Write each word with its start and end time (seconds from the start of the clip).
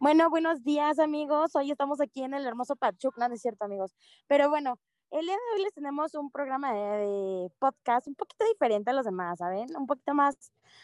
Bueno, 0.00 0.28
buenos 0.28 0.64
días 0.64 0.98
amigos. 0.98 1.54
Hoy 1.54 1.70
estamos 1.70 2.00
aquí 2.00 2.22
en 2.22 2.34
el 2.34 2.44
hermoso 2.46 2.76
Pachuc, 2.76 3.16
no, 3.16 3.26
es 3.32 3.40
cierto 3.40 3.64
amigos. 3.64 3.94
Pero 4.26 4.50
bueno, 4.50 4.78
el 5.10 5.24
día 5.24 5.34
de 5.34 5.56
hoy 5.56 5.62
les 5.62 5.72
tenemos 5.72 6.14
un 6.14 6.30
programa 6.30 6.72
de, 6.74 7.48
podcast 7.58 8.08
un 8.08 8.14
poquito 8.16 8.44
diferente 8.46 8.90
a 8.90 8.92
los 8.94 9.04
demás, 9.04 9.38
¿saben? 9.38 9.74
Un 9.76 9.86
poquito 9.86 10.12
más 10.12 10.36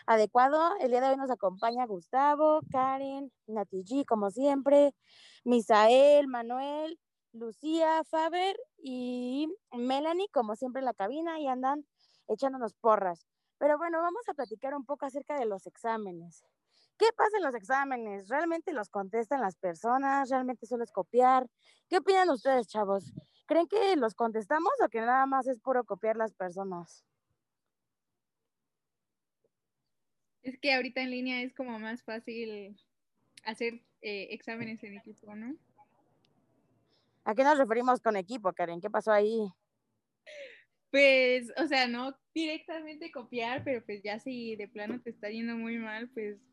adecuado. 0.06 0.76
El 0.80 0.90
día 0.92 1.00
de 1.00 1.08
hoy 1.08 1.16
nos 1.16 1.30
acompaña 1.30 1.86
Gustavo, 1.86 2.60
Karen, 2.70 3.32
Nati 3.46 3.82
G, 3.82 4.04
como 4.06 4.30
siempre, 4.30 4.94
Misael, 5.44 6.28
Manuel, 6.28 6.98
Lucía, 7.32 8.04
Faber 8.04 8.56
y 8.78 9.48
Melanie, 9.72 10.28
como 10.32 10.54
siempre 10.56 10.80
en 10.80 10.86
la 10.86 10.94
cabina, 10.94 11.40
y 11.40 11.48
andan 11.48 11.84
echándonos 12.28 12.74
porras. 12.74 13.26
Pero 13.58 13.76
bueno, 13.76 14.00
vamos 14.00 14.22
a 14.28 14.34
platicar 14.34 14.74
un 14.74 14.84
poco 14.84 15.04
acerca 15.04 15.38
de 15.38 15.46
los 15.46 15.66
exámenes. 15.66 16.44
¿Qué 17.00 17.06
pasa 17.16 17.38
en 17.38 17.44
los 17.44 17.54
exámenes? 17.54 18.28
¿Realmente 18.28 18.74
los 18.74 18.90
contestan 18.90 19.40
las 19.40 19.56
personas? 19.56 20.28
¿Realmente 20.28 20.66
solo 20.66 20.84
es 20.84 20.92
copiar? 20.92 21.46
¿Qué 21.88 21.96
opinan 21.96 22.28
ustedes, 22.28 22.68
chavos? 22.68 23.14
¿Creen 23.46 23.66
que 23.68 23.96
los 23.96 24.14
contestamos 24.14 24.70
o 24.84 24.88
que 24.90 25.00
nada 25.00 25.24
más 25.24 25.46
es 25.46 25.58
puro 25.60 25.82
copiar 25.84 26.16
las 26.16 26.34
personas? 26.34 27.02
Es 30.42 30.58
que 30.58 30.74
ahorita 30.74 31.00
en 31.00 31.10
línea 31.10 31.40
es 31.40 31.54
como 31.54 31.78
más 31.78 32.02
fácil 32.02 32.76
hacer 33.44 33.80
eh, 34.02 34.28
exámenes 34.32 34.84
en 34.84 34.98
equipo, 34.98 35.34
¿no? 35.34 35.56
¿A 37.24 37.34
qué 37.34 37.44
nos 37.44 37.56
referimos 37.56 38.02
con 38.02 38.16
equipo, 38.16 38.52
Karen? 38.52 38.82
¿Qué 38.82 38.90
pasó 38.90 39.10
ahí? 39.10 39.48
Pues, 40.90 41.50
o 41.56 41.66
sea, 41.66 41.88
no 41.88 42.14
directamente 42.34 43.10
copiar, 43.10 43.64
pero 43.64 43.82
pues 43.86 44.02
ya 44.02 44.18
si 44.18 44.54
de 44.56 44.68
plano 44.68 45.00
te 45.00 45.08
está 45.08 45.30
yendo 45.30 45.56
muy 45.56 45.78
mal, 45.78 46.10
pues 46.10 46.49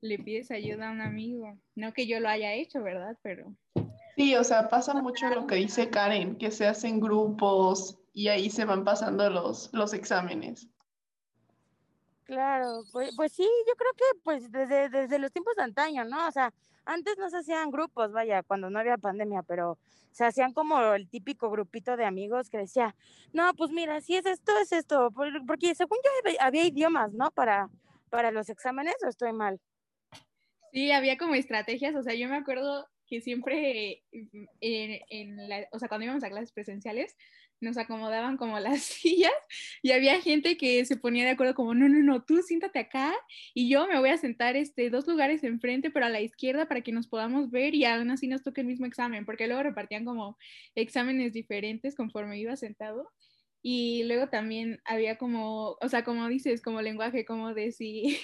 le 0.00 0.18
pides 0.18 0.50
ayuda 0.50 0.88
a 0.88 0.92
un 0.92 1.00
amigo. 1.00 1.58
No 1.74 1.92
que 1.92 2.06
yo 2.06 2.20
lo 2.20 2.28
haya 2.28 2.54
hecho, 2.54 2.82
¿verdad? 2.82 3.16
Pero... 3.22 3.54
Sí, 4.16 4.34
o 4.34 4.44
sea, 4.44 4.68
pasa 4.68 4.94
mucho 4.94 5.28
lo 5.28 5.46
que 5.46 5.56
dice 5.56 5.88
Karen, 5.88 6.36
que 6.36 6.50
se 6.50 6.66
hacen 6.66 7.00
grupos 7.00 7.98
y 8.12 8.28
ahí 8.28 8.50
se 8.50 8.64
van 8.64 8.84
pasando 8.84 9.30
los, 9.30 9.70
los 9.72 9.94
exámenes. 9.94 10.68
Claro, 12.24 12.84
pues, 12.92 13.14
pues 13.16 13.32
sí, 13.32 13.48
yo 13.66 13.74
creo 13.74 13.92
que 13.96 14.20
pues 14.22 14.52
desde, 14.52 14.88
desde 14.88 15.18
los 15.18 15.32
tiempos 15.32 15.56
de 15.56 15.64
antaño, 15.64 16.04
¿no? 16.04 16.28
O 16.28 16.30
sea, 16.30 16.52
antes 16.84 17.18
no 17.18 17.28
se 17.28 17.38
hacían 17.38 17.70
grupos, 17.70 18.12
vaya, 18.12 18.42
cuando 18.42 18.70
no 18.70 18.78
había 18.78 18.98
pandemia, 18.98 19.42
pero 19.42 19.78
se 20.12 20.24
hacían 20.24 20.52
como 20.52 20.80
el 20.94 21.08
típico 21.08 21.50
grupito 21.50 21.96
de 21.96 22.04
amigos 22.04 22.48
que 22.48 22.58
decía, 22.58 22.94
no, 23.32 23.52
pues 23.54 23.70
mira, 23.70 24.00
si 24.00 24.16
es 24.16 24.26
esto, 24.26 24.52
es 24.58 24.72
esto, 24.72 25.10
porque 25.46 25.74
según 25.74 25.98
yo 26.04 26.32
había 26.40 26.64
idiomas, 26.64 27.12
¿no? 27.12 27.30
Para, 27.32 27.68
para 28.10 28.30
los 28.30 28.48
exámenes, 28.48 28.94
o 29.04 29.08
estoy 29.08 29.32
mal. 29.32 29.60
Sí, 30.72 30.90
había 30.92 31.18
como 31.18 31.34
estrategias, 31.34 31.94
o 31.94 32.02
sea, 32.02 32.14
yo 32.14 32.28
me 32.28 32.36
acuerdo 32.36 32.86
que 33.06 33.20
siempre 33.20 34.04
en, 34.60 35.48
la, 35.48 35.66
o 35.72 35.78
sea, 35.78 35.88
cuando 35.88 36.04
íbamos 36.04 36.22
a 36.22 36.28
clases 36.28 36.52
presenciales, 36.52 37.16
nos 37.60 37.76
acomodaban 37.76 38.36
como 38.36 38.58
las 38.58 38.82
sillas 38.84 39.32
y 39.82 39.92
había 39.92 40.20
gente 40.20 40.56
que 40.56 40.84
se 40.84 40.96
ponía 40.96 41.24
de 41.24 41.30
acuerdo 41.30 41.54
como, 41.54 41.74
no, 41.74 41.88
no, 41.88 41.98
no, 42.02 42.22
tú 42.24 42.40
siéntate 42.42 42.78
acá 42.78 43.12
y 43.52 43.68
yo 43.68 43.86
me 43.86 43.98
voy 43.98 44.10
a 44.10 44.16
sentar 44.16 44.56
este, 44.56 44.90
dos 44.90 45.06
lugares 45.06 45.44
enfrente, 45.44 45.90
pero 45.90 46.06
a 46.06 46.08
la 46.08 46.20
izquierda 46.20 46.66
para 46.66 46.82
que 46.82 46.92
nos 46.92 47.08
podamos 47.08 47.50
ver 47.50 47.74
y 47.74 47.84
aún 47.84 48.10
así 48.10 48.28
nos 48.28 48.42
toque 48.42 48.62
el 48.62 48.66
mismo 48.66 48.86
examen, 48.86 49.26
porque 49.26 49.46
luego 49.46 49.62
repartían 49.62 50.04
como 50.04 50.38
exámenes 50.74 51.32
diferentes 51.32 51.94
conforme 51.96 52.38
iba 52.38 52.56
sentado. 52.56 53.10
Y 53.62 54.04
luego 54.04 54.28
también 54.28 54.80
había 54.86 55.18
como, 55.18 55.76
o 55.82 55.88
sea, 55.88 56.02
como 56.02 56.26
dices, 56.28 56.62
como 56.62 56.80
lenguaje, 56.80 57.26
como 57.26 57.52
de 57.52 57.72
si, 57.72 58.18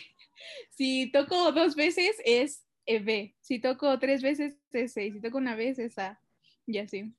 si 0.70 1.10
toco 1.10 1.52
dos 1.52 1.74
veces 1.74 2.16
es 2.24 2.64
B, 2.86 3.34
si 3.40 3.60
toco 3.60 3.98
tres 3.98 4.22
veces 4.22 4.58
es 4.72 4.92
C, 4.92 5.12
si 5.12 5.20
toco 5.20 5.38
una 5.38 5.54
vez 5.54 5.78
es 5.78 5.98
A, 5.98 6.20
y 6.66 6.78
así. 6.78 7.14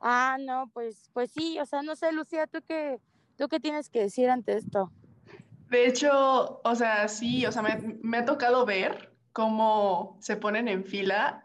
Ah, 0.00 0.36
no, 0.40 0.70
pues, 0.72 1.10
pues 1.12 1.30
sí, 1.32 1.58
o 1.58 1.66
sea, 1.66 1.82
no 1.82 1.96
sé, 1.96 2.12
Lucía, 2.12 2.46
¿tú 2.46 2.60
qué, 2.66 3.00
¿tú 3.36 3.48
qué 3.48 3.58
tienes 3.60 3.88
que 3.88 4.00
decir 4.00 4.30
ante 4.30 4.56
esto? 4.56 4.92
De 5.70 5.86
hecho, 5.86 6.60
o 6.64 6.74
sea, 6.74 7.08
sí, 7.08 7.44
o 7.46 7.52
sea, 7.52 7.62
me, 7.62 7.98
me 8.00 8.18
ha 8.18 8.24
tocado 8.24 8.64
ver 8.64 9.12
cómo 9.32 10.16
se 10.20 10.36
ponen 10.36 10.66
en 10.68 10.84
fila 10.84 11.44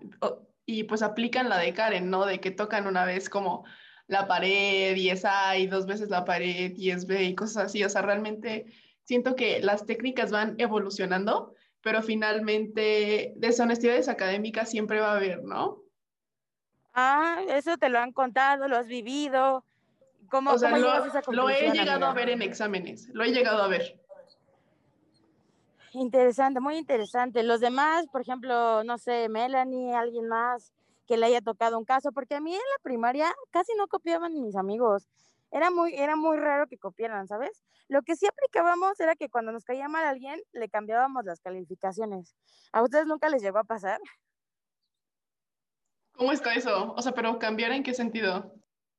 y 0.66 0.84
pues 0.86 1.02
aplican 1.02 1.50
la 1.50 1.58
de 1.58 1.74
Karen, 1.74 2.10
¿no? 2.10 2.26
De 2.26 2.40
que 2.40 2.52
tocan 2.52 2.88
una 2.88 3.06
vez 3.06 3.30
como 3.30 3.66
la 4.08 4.28
pared 4.28 4.96
y 4.96 5.10
es 5.10 5.26
A 5.26 5.58
y 5.58 5.68
dos 5.68 5.86
veces 5.86 6.10
la 6.10 6.26
pared 6.26 6.74
y 6.76 6.92
es 6.92 7.06
B 7.06 7.24
y 7.24 7.36
cosas 7.36 7.66
así. 7.66 7.84
O 7.84 7.90
sea, 7.90 8.02
realmente 8.02 8.66
siento 9.04 9.36
que 9.36 9.60
las 9.62 9.86
técnicas 9.86 10.32
van 10.32 10.56
evolucionando, 10.58 11.54
pero 11.82 12.02
finalmente 12.02 13.34
deshonestidades 13.36 14.08
académicas 14.08 14.70
siempre 14.70 15.00
va 15.00 15.12
a 15.14 15.18
haber, 15.18 15.44
¿no? 15.44 15.82
Ah, 16.94 17.42
eso 17.50 17.78
te 17.78 17.90
lo 17.90 18.00
han 18.00 18.12
contado, 18.12 18.68
lo 18.68 18.78
has 18.78 18.88
vivido. 18.88 19.64
¿Cómo, 20.30 20.52
o 20.52 20.58
sea, 20.58 20.78
lo, 20.78 21.06
lo 21.32 21.50
he 21.50 21.72
llegado 21.72 22.06
a 22.06 22.14
ver 22.14 22.30
en 22.30 22.42
exámenes, 22.42 23.10
lo 23.14 23.24
he 23.24 23.32
llegado 23.32 23.62
a 23.62 23.68
ver. 23.68 24.00
Interesante, 25.94 26.60
muy 26.60 26.78
interesante. 26.78 27.44
Los 27.44 27.60
demás, 27.60 28.08
por 28.12 28.22
ejemplo, 28.22 28.84
no 28.84 28.98
sé, 28.98 29.30
Melanie, 29.30 29.94
alguien 29.94 30.28
más, 30.28 30.74
que 31.08 31.18
le 31.18 31.28
haya 31.28 31.42
tocado 31.42 31.78
un 31.78 31.86
caso, 31.86 32.12
porque 32.12 32.36
a 32.36 32.42
mí 32.42 32.54
en 32.54 32.60
la 32.60 32.84
primaria 32.84 33.34
casi 33.52 33.74
no 33.76 33.88
copiaban 33.88 34.34
mis 34.42 34.56
amigos. 34.56 35.08
Era 35.54 35.70
muy, 35.70 35.94
era 35.94 36.16
muy 36.16 36.36
raro 36.38 36.66
que 36.66 36.80
copiaran, 36.80 37.28
¿sabes? 37.28 37.64
Lo 37.88 38.02
que 38.02 38.16
sí 38.16 38.26
aplicábamos 38.26 39.00
era 39.00 39.16
que 39.16 39.30
cuando 39.30 39.52
nos 39.52 39.64
caía 39.64 39.88
mal 39.88 40.04
alguien, 40.04 40.42
le 40.52 40.68
cambiábamos 40.68 41.26
las 41.26 41.42
calificaciones. 41.42 42.36
¿A 42.72 42.82
ustedes 42.82 43.06
nunca 43.06 43.30
les 43.30 43.44
llegó 43.44 43.60
a 43.60 43.64
pasar? 43.64 44.00
¿Cómo 46.14 46.32
está 46.32 46.56
eso? 46.56 46.94
O 46.98 47.02
sea, 47.04 47.12
pero 47.12 47.38
cambiar 47.38 47.72
en 47.72 47.84
qué 47.84 47.94
sentido? 47.94 48.52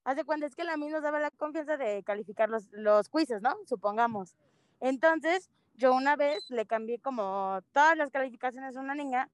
Hace 0.04 0.24
cuando 0.24 0.46
es 0.46 0.54
que 0.54 0.62
la 0.62 0.76
mí 0.76 0.88
nos 0.88 1.02
daba 1.02 1.18
la 1.18 1.32
confianza 1.32 1.76
de 1.76 2.04
calificar 2.04 2.48
los, 2.48 2.68
los 2.70 3.08
quizzes, 3.08 3.42
¿no? 3.42 3.56
Supongamos. 3.66 4.36
Entonces, 4.78 5.50
yo 5.74 5.92
una 5.92 6.14
vez 6.14 6.48
le 6.50 6.66
cambié 6.66 7.00
como 7.00 7.58
todas 7.72 7.96
las 7.96 8.10
calificaciones 8.12 8.76
a 8.76 8.80
una 8.80 8.94
niña 8.94 9.28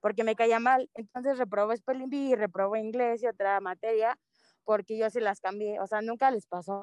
porque 0.00 0.24
me 0.24 0.36
caía 0.36 0.60
mal. 0.60 0.90
Entonces 0.92 1.38
reprobó 1.38 1.74
Spelling 1.74 2.10
Bee, 2.10 2.36
reprobó 2.36 2.76
inglés 2.76 3.22
y 3.22 3.28
otra 3.28 3.60
materia 3.60 4.18
porque 4.66 4.98
yo 4.98 5.08
sí 5.08 5.20
las 5.20 5.40
cambié. 5.40 5.80
O 5.80 5.86
sea, 5.86 6.02
nunca 6.02 6.30
les 6.30 6.46
pasó. 6.46 6.82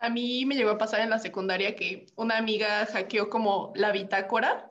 A 0.00 0.10
mí 0.10 0.44
me 0.44 0.54
llegó 0.54 0.70
a 0.70 0.78
pasar 0.78 1.00
en 1.00 1.10
la 1.10 1.18
secundaria 1.18 1.74
que 1.74 2.06
una 2.16 2.36
amiga 2.36 2.84
hackeó 2.86 3.30
como 3.30 3.72
la 3.74 3.90
bitácora, 3.90 4.70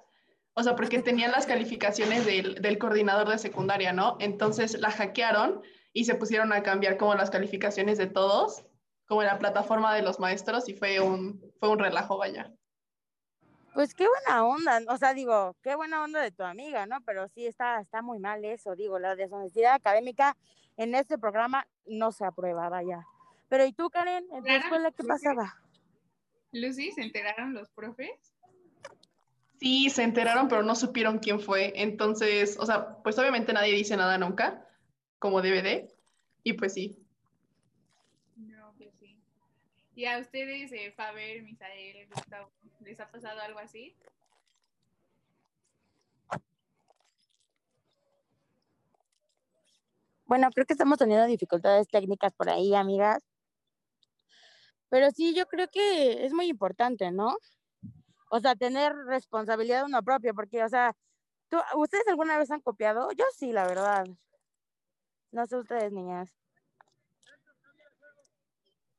o 0.54 0.64
sea, 0.64 0.76
porque 0.76 1.02
tenían 1.02 1.32
las 1.32 1.46
calificaciones 1.46 2.26
del, 2.26 2.62
del 2.62 2.78
coordinador 2.78 3.30
de 3.30 3.38
secundaria, 3.38 3.92
¿no? 3.94 4.18
Entonces 4.20 4.80
la 4.80 4.92
hackearon 4.92 5.62
y 5.92 6.06
se 6.06 6.16
pusieron 6.16 6.54
a 6.54 6.64
cambiar 6.64 6.98
como 6.98 7.16
las 7.16 7.30
calificaciones 7.30 7.98
de 7.98 8.08
todos, 8.08 8.66
como 9.06 9.22
en 9.22 9.28
la 9.28 9.40
plataforma 9.40 9.96
de 9.96 10.02
los 10.02 10.20
maestros 10.20 10.70
y 10.70 10.74
fue 10.74 11.00
un, 11.00 11.42
fue 11.60 11.70
un 11.70 11.80
relajo, 11.80 12.18
vaya. 12.18 12.54
Pues 13.78 13.94
qué 13.94 14.08
buena 14.08 14.44
onda, 14.44 14.82
o 14.92 14.98
sea, 14.98 15.14
digo, 15.14 15.56
qué 15.62 15.76
buena 15.76 16.04
onda 16.04 16.20
de 16.20 16.32
tu 16.32 16.42
amiga, 16.42 16.88
¿no? 16.88 17.00
Pero 17.02 17.28
sí 17.28 17.46
está, 17.46 17.80
está 17.80 18.02
muy 18.02 18.18
mal 18.18 18.44
eso, 18.44 18.76
digo, 18.76 18.98
la 18.98 19.16
deshonestidad 19.16 19.76
académica 19.76 20.36
en 20.78 20.96
este 20.96 21.20
programa 21.20 21.68
no 21.86 22.12
se 22.12 22.26
aprueba, 22.26 22.70
vaya. 22.70 23.06
Pero 23.50 23.68
¿y 23.68 23.74
tú, 23.74 23.92
Karen? 23.92 24.26
¿En 24.32 24.44
tu 24.44 24.50
escuela 24.50 24.90
qué 24.90 25.04
pasaba? 25.04 25.62
Lucy, 26.54 26.92
¿se 26.92 27.04
enteraron 27.04 27.54
los 27.54 27.70
profes? 27.70 28.34
Sí, 29.60 29.92
se 29.92 30.02
enteraron, 30.02 30.48
pero 30.48 30.64
no 30.64 30.74
supieron 30.74 31.20
quién 31.20 31.40
fue. 31.40 31.72
Entonces, 31.76 32.58
o 32.60 32.66
sea, 32.66 32.98
pues 33.04 33.20
obviamente 33.20 33.54
nadie 33.54 33.76
dice 33.76 33.96
nada 33.96 34.18
nunca, 34.18 34.68
como 35.20 35.44
DVD, 35.44 35.88
y 36.42 36.54
pues 36.54 36.74
sí. 36.74 36.98
¿Y 39.98 40.06
a 40.06 40.20
ustedes, 40.20 40.72
eh, 40.74 40.94
Faber, 40.96 41.42
Misael, 41.42 42.08
Gustavo, 42.14 42.52
les 42.82 43.00
ha 43.00 43.10
pasado 43.10 43.42
algo 43.42 43.58
así? 43.58 43.96
Bueno, 50.26 50.50
creo 50.54 50.68
que 50.68 50.74
estamos 50.74 51.00
teniendo 51.00 51.26
dificultades 51.26 51.88
técnicas 51.88 52.32
por 52.34 52.48
ahí, 52.48 52.76
amigas. 52.76 53.24
Pero 54.90 55.10
sí, 55.10 55.34
yo 55.34 55.48
creo 55.48 55.68
que 55.68 56.24
es 56.28 56.32
muy 56.32 56.46
importante, 56.46 57.10
¿no? 57.12 57.36
O 58.30 58.40
sea, 58.40 58.54
tener 58.56 58.94
responsabilidad 59.08 59.86
uno 59.86 60.04
propio, 60.04 60.36
porque, 60.36 60.64
o 60.64 60.70
sea, 60.70 60.96
¿tú, 61.50 61.58
¿ustedes 61.76 62.08
alguna 62.08 62.38
vez 62.38 62.52
han 62.52 62.62
copiado? 62.62 63.12
Yo 63.14 63.26
sí, 63.36 63.52
la 63.52 63.66
verdad. 63.66 64.06
No 65.32 65.48
sé 65.48 65.58
ustedes, 65.58 65.92
niñas. 65.92 66.32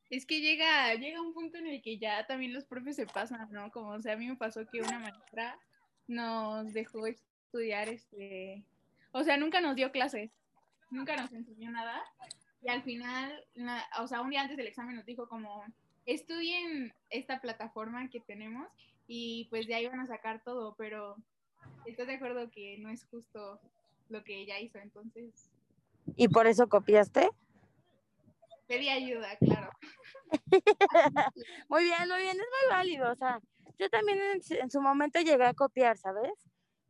Es 0.09 0.25
que 0.25 0.41
llega, 0.41 0.93
llega 0.95 1.21
un 1.21 1.33
punto 1.33 1.57
en 1.57 1.67
el 1.67 1.81
que 1.81 1.97
ya 1.97 2.25
también 2.25 2.53
los 2.53 2.65
profes 2.65 2.95
se 2.95 3.05
pasan, 3.05 3.51
¿no? 3.51 3.71
Como, 3.71 3.89
o 3.89 4.01
sea, 4.01 4.13
a 4.13 4.17
mí 4.17 4.27
me 4.27 4.35
pasó 4.35 4.65
que 4.65 4.81
una 4.81 4.99
maestra 4.99 5.59
nos 6.07 6.73
dejó 6.73 7.05
estudiar, 7.05 7.89
este, 7.89 8.63
o 9.11 9.23
sea, 9.23 9.37
nunca 9.37 9.61
nos 9.61 9.75
dio 9.75 9.91
clases, 9.91 10.31
nunca 10.89 11.15
nos 11.15 11.31
enseñó 11.31 11.71
nada, 11.71 12.01
y 12.63 12.69
al 12.69 12.81
final, 12.81 13.45
o 13.99 14.07
sea, 14.07 14.21
un 14.21 14.31
día 14.31 14.41
antes 14.41 14.57
del 14.57 14.67
examen 14.67 14.95
nos 14.95 15.05
dijo 15.05 15.29
como, 15.29 15.63
estudien 16.05 16.93
esta 17.11 17.39
plataforma 17.39 18.09
que 18.09 18.19
tenemos, 18.19 18.67
y 19.07 19.47
pues 19.49 19.67
de 19.67 19.75
ahí 19.75 19.87
van 19.87 19.99
a 19.99 20.07
sacar 20.07 20.43
todo, 20.43 20.75
pero 20.75 21.15
estás 21.85 22.07
de 22.07 22.15
acuerdo 22.15 22.49
que 22.49 22.77
no 22.79 22.89
es 22.89 23.05
justo 23.05 23.59
lo 24.09 24.23
que 24.23 24.41
ella 24.41 24.59
hizo, 24.59 24.79
entonces. 24.79 25.51
¿Y 26.15 26.27
por 26.27 26.47
eso 26.47 26.67
copiaste? 26.67 27.29
Pedí 28.69 28.87
ayuda, 28.87 29.35
claro. 29.39 29.71
muy 31.69 31.83
bien, 31.85 32.07
muy 32.07 32.19
bien, 32.19 32.37
es 32.37 32.37
muy 32.37 32.69
válido. 32.69 33.11
O 33.11 33.15
sea, 33.15 33.39
yo 33.79 33.89
también 33.89 34.19
en, 34.21 34.69
su 34.69 34.79
momento 34.79 35.19
llegué 35.19 35.43
a 35.43 35.55
copiar, 35.55 35.97
¿sabes? 35.97 36.31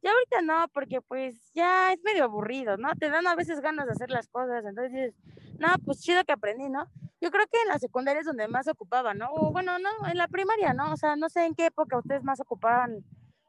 Ya 0.01 0.11
ahorita 0.11 0.41
no, 0.41 0.67
porque 0.73 0.99
pues 0.99 1.53
ya 1.53 1.93
es 1.93 2.03
medio 2.03 2.25
aburrido, 2.25 2.75
¿no? 2.75 2.93
Te 2.95 3.09
dan 3.09 3.27
a 3.27 3.35
veces 3.35 3.61
ganas 3.61 3.85
de 3.85 3.93
hacer 3.93 4.09
las 4.09 4.27
cosas, 4.27 4.65
entonces 4.65 4.91
dices, 4.91 5.15
no, 5.57 5.69
pues 5.85 6.01
chido 6.01 6.25
que 6.25 6.33
aprendí, 6.33 6.69
¿no? 6.69 6.85
Yo 7.21 7.31
creo 7.31 7.47
que 7.47 7.61
en 7.61 7.69
la 7.69 7.79
secundaria 7.79 8.19
es 8.19 8.25
donde 8.25 8.49
más 8.49 8.67
ocupaba, 8.67 9.13
¿no? 9.13 9.29
O 9.31 9.53
bueno, 9.53 9.79
no, 9.79 9.89
en 10.05 10.17
la 10.17 10.27
primaria, 10.27 10.73
¿no? 10.73 10.91
O 10.91 10.97
sea, 10.97 11.15
no 11.15 11.29
sé 11.29 11.45
en 11.45 11.55
qué 11.55 11.67
época 11.67 11.97
ustedes 11.97 12.25
más 12.25 12.41
ocupaban 12.41 13.05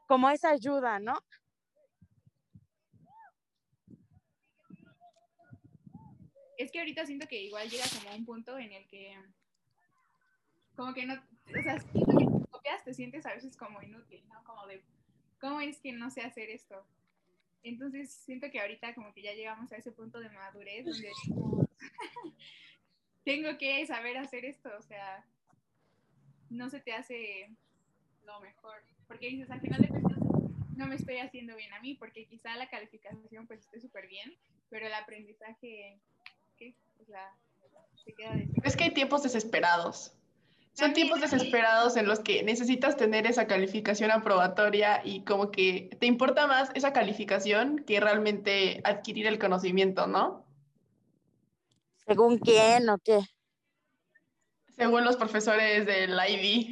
como 0.07 0.29
esa 0.29 0.51
ayuda, 0.51 0.99
¿no? 0.99 1.15
Es 6.61 6.71
que 6.71 6.79
ahorita 6.79 7.07
siento 7.07 7.27
que 7.27 7.41
igual 7.41 7.69
llega 7.69 7.85
como 7.97 8.11
a 8.11 8.15
un 8.15 8.23
punto 8.23 8.57
en 8.59 8.71
el 8.71 8.87
que 8.87 9.17
como 10.75 10.93
que 10.93 11.05
no, 11.05 11.15
o 11.15 11.63
sea, 11.63 11.79
si 11.79 11.99
copias 12.49 12.83
te 12.83 12.93
sientes 12.93 13.25
a 13.25 13.33
veces 13.33 13.57
como 13.57 13.81
inútil, 13.81 14.23
¿no? 14.29 14.43
Como 14.43 14.67
de, 14.67 14.83
¿cómo 15.39 15.59
es 15.59 15.79
que 15.79 15.91
no 15.91 16.09
sé 16.11 16.21
hacer 16.21 16.49
esto? 16.49 16.85
Entonces 17.63 18.11
siento 18.11 18.49
que 18.51 18.59
ahorita 18.59 18.93
como 18.93 19.11
que 19.13 19.23
ya 19.23 19.33
llegamos 19.33 19.71
a 19.71 19.77
ese 19.77 19.91
punto 19.91 20.19
de 20.19 20.29
madurez 20.29 20.85
donde 20.85 21.11
tengo 23.25 23.57
que 23.57 23.85
saber 23.85 24.17
hacer 24.17 24.45
esto, 24.45 24.69
o 24.77 24.81
sea, 24.81 25.25
no 26.49 26.69
se 26.69 26.79
te 26.79 26.93
hace 26.93 27.49
lo 28.23 28.39
mejor, 28.39 28.83
porque 29.07 29.29
dices, 29.29 29.49
al 29.49 29.61
final 29.61 29.81
de 29.81 29.87
cuentas, 29.87 30.19
no 30.75 30.87
me 30.87 30.95
estoy 30.95 31.17
haciendo 31.17 31.55
bien 31.55 31.73
a 31.73 31.81
mí, 31.81 31.95
porque 31.95 32.27
quizá 32.27 32.55
la 32.55 32.69
calificación 32.69 33.47
pues 33.47 33.61
esté 33.61 33.79
súper 33.79 34.07
bien, 34.07 34.35
pero 34.69 34.87
el 34.87 34.93
aprendizaje, 34.93 35.99
¿qué? 36.61 36.75
O 37.01 37.05
sea, 37.05 37.35
se 38.03 38.13
queda 38.13 38.33
Es 38.63 38.75
que 38.75 38.85
hay 38.85 38.93
tiempos 38.93 39.23
desesperados. 39.23 40.13
Son 40.73 40.93
tiempos 40.93 41.19
desesperados 41.19 41.97
en 41.97 42.07
los 42.07 42.19
que 42.19 42.43
necesitas 42.43 42.95
tener 42.95 43.27
esa 43.27 43.45
calificación 43.45 44.09
aprobatoria 44.09 45.01
y 45.03 45.25
como 45.25 45.51
que 45.51 45.89
te 45.99 46.05
importa 46.05 46.47
más 46.47 46.69
esa 46.75 46.93
calificación 46.93 47.79
que 47.79 47.99
realmente 47.99 48.79
adquirir 48.85 49.27
el 49.27 49.37
conocimiento, 49.37 50.07
¿no? 50.07 50.45
¿Según 52.07 52.37
quién 52.39 52.89
o 52.89 52.97
qué? 52.99 53.19
Según 54.69 55.03
los 55.03 55.17
profesores 55.17 55.85
del 55.85 56.11
IB. 56.11 56.71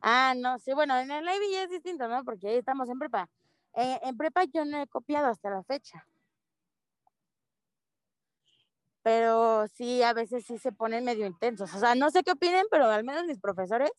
Ah, 0.00 0.34
no, 0.36 0.58
sí, 0.58 0.72
bueno, 0.72 0.98
en 0.98 1.10
el 1.10 1.24
IB 1.24 1.52
ya 1.52 1.62
es 1.64 1.70
distinto, 1.70 2.08
¿no? 2.08 2.24
Porque 2.24 2.48
ahí 2.48 2.56
estamos 2.56 2.88
en 2.88 2.98
prepa. 2.98 3.28
Eh, 3.74 4.00
en 4.02 4.16
prepa 4.16 4.44
yo 4.44 4.64
no 4.64 4.80
he 4.80 4.86
copiado 4.86 5.26
hasta 5.26 5.50
la 5.50 5.62
fecha. 5.62 6.06
Pero 9.04 9.68
sí, 9.68 10.02
a 10.02 10.14
veces 10.14 10.46
sí 10.46 10.56
se 10.58 10.72
ponen 10.72 11.04
medio 11.04 11.26
intensos. 11.26 11.74
O 11.74 11.78
sea, 11.78 11.94
no 11.94 12.10
sé 12.10 12.22
qué 12.22 12.32
opinen, 12.32 12.64
pero 12.70 12.86
al 12.86 13.04
menos 13.04 13.26
mis 13.26 13.38
profesores 13.38 13.92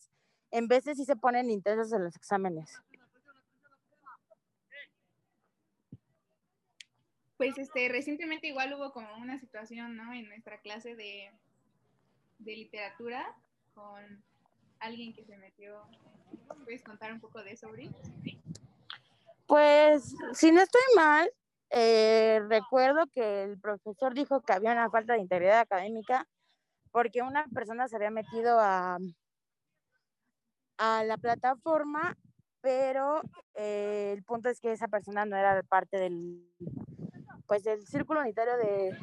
en 0.50 0.66
veces 0.66 0.96
sí 0.96 1.04
se 1.04 1.14
ponen 1.14 1.48
intensos 1.48 1.92
en 1.92 2.02
los 2.02 2.16
exámenes. 2.16 2.82
Pues 7.36 7.56
este, 7.56 7.88
recientemente 7.88 8.48
igual 8.48 8.74
hubo 8.74 8.92
como 8.92 9.16
una 9.18 9.38
situación, 9.38 9.96
¿no? 9.96 10.12
En 10.12 10.28
nuestra 10.28 10.58
clase 10.60 10.96
de, 10.96 11.30
de 12.40 12.56
literatura 12.56 13.32
con 13.74 14.24
alguien 14.80 15.14
que 15.14 15.24
se 15.24 15.36
metió. 15.36 15.82
¿Puedes 16.64 16.82
contar 16.82 17.12
un 17.12 17.20
poco 17.20 17.44
de 17.44 17.52
eso, 17.52 17.70
Bri? 17.70 17.94
Pues, 19.46 20.16
si 20.32 20.50
no 20.50 20.62
estoy 20.62 20.82
mal, 20.96 21.30
eh, 21.70 22.40
recuerdo 22.48 23.06
que 23.12 23.44
el 23.44 23.58
profesor 23.60 24.14
dijo 24.14 24.40
que 24.40 24.52
había 24.52 24.72
una 24.72 24.90
falta 24.90 25.14
de 25.14 25.20
integridad 25.20 25.60
académica 25.60 26.26
porque 26.92 27.22
una 27.22 27.44
persona 27.48 27.88
se 27.88 27.96
había 27.96 28.10
metido 28.10 28.58
a, 28.58 28.98
a 30.78 31.04
la 31.04 31.16
plataforma, 31.18 32.16
pero 32.60 33.20
eh, 33.54 34.12
el 34.16 34.22
punto 34.24 34.48
es 34.48 34.60
que 34.60 34.72
esa 34.72 34.88
persona 34.88 35.26
no 35.26 35.36
era 35.36 35.62
parte 35.62 35.98
del, 35.98 36.42
pues, 37.46 37.64
del 37.64 37.86
círculo 37.86 38.20
unitario 38.20 38.56
de, 38.56 38.96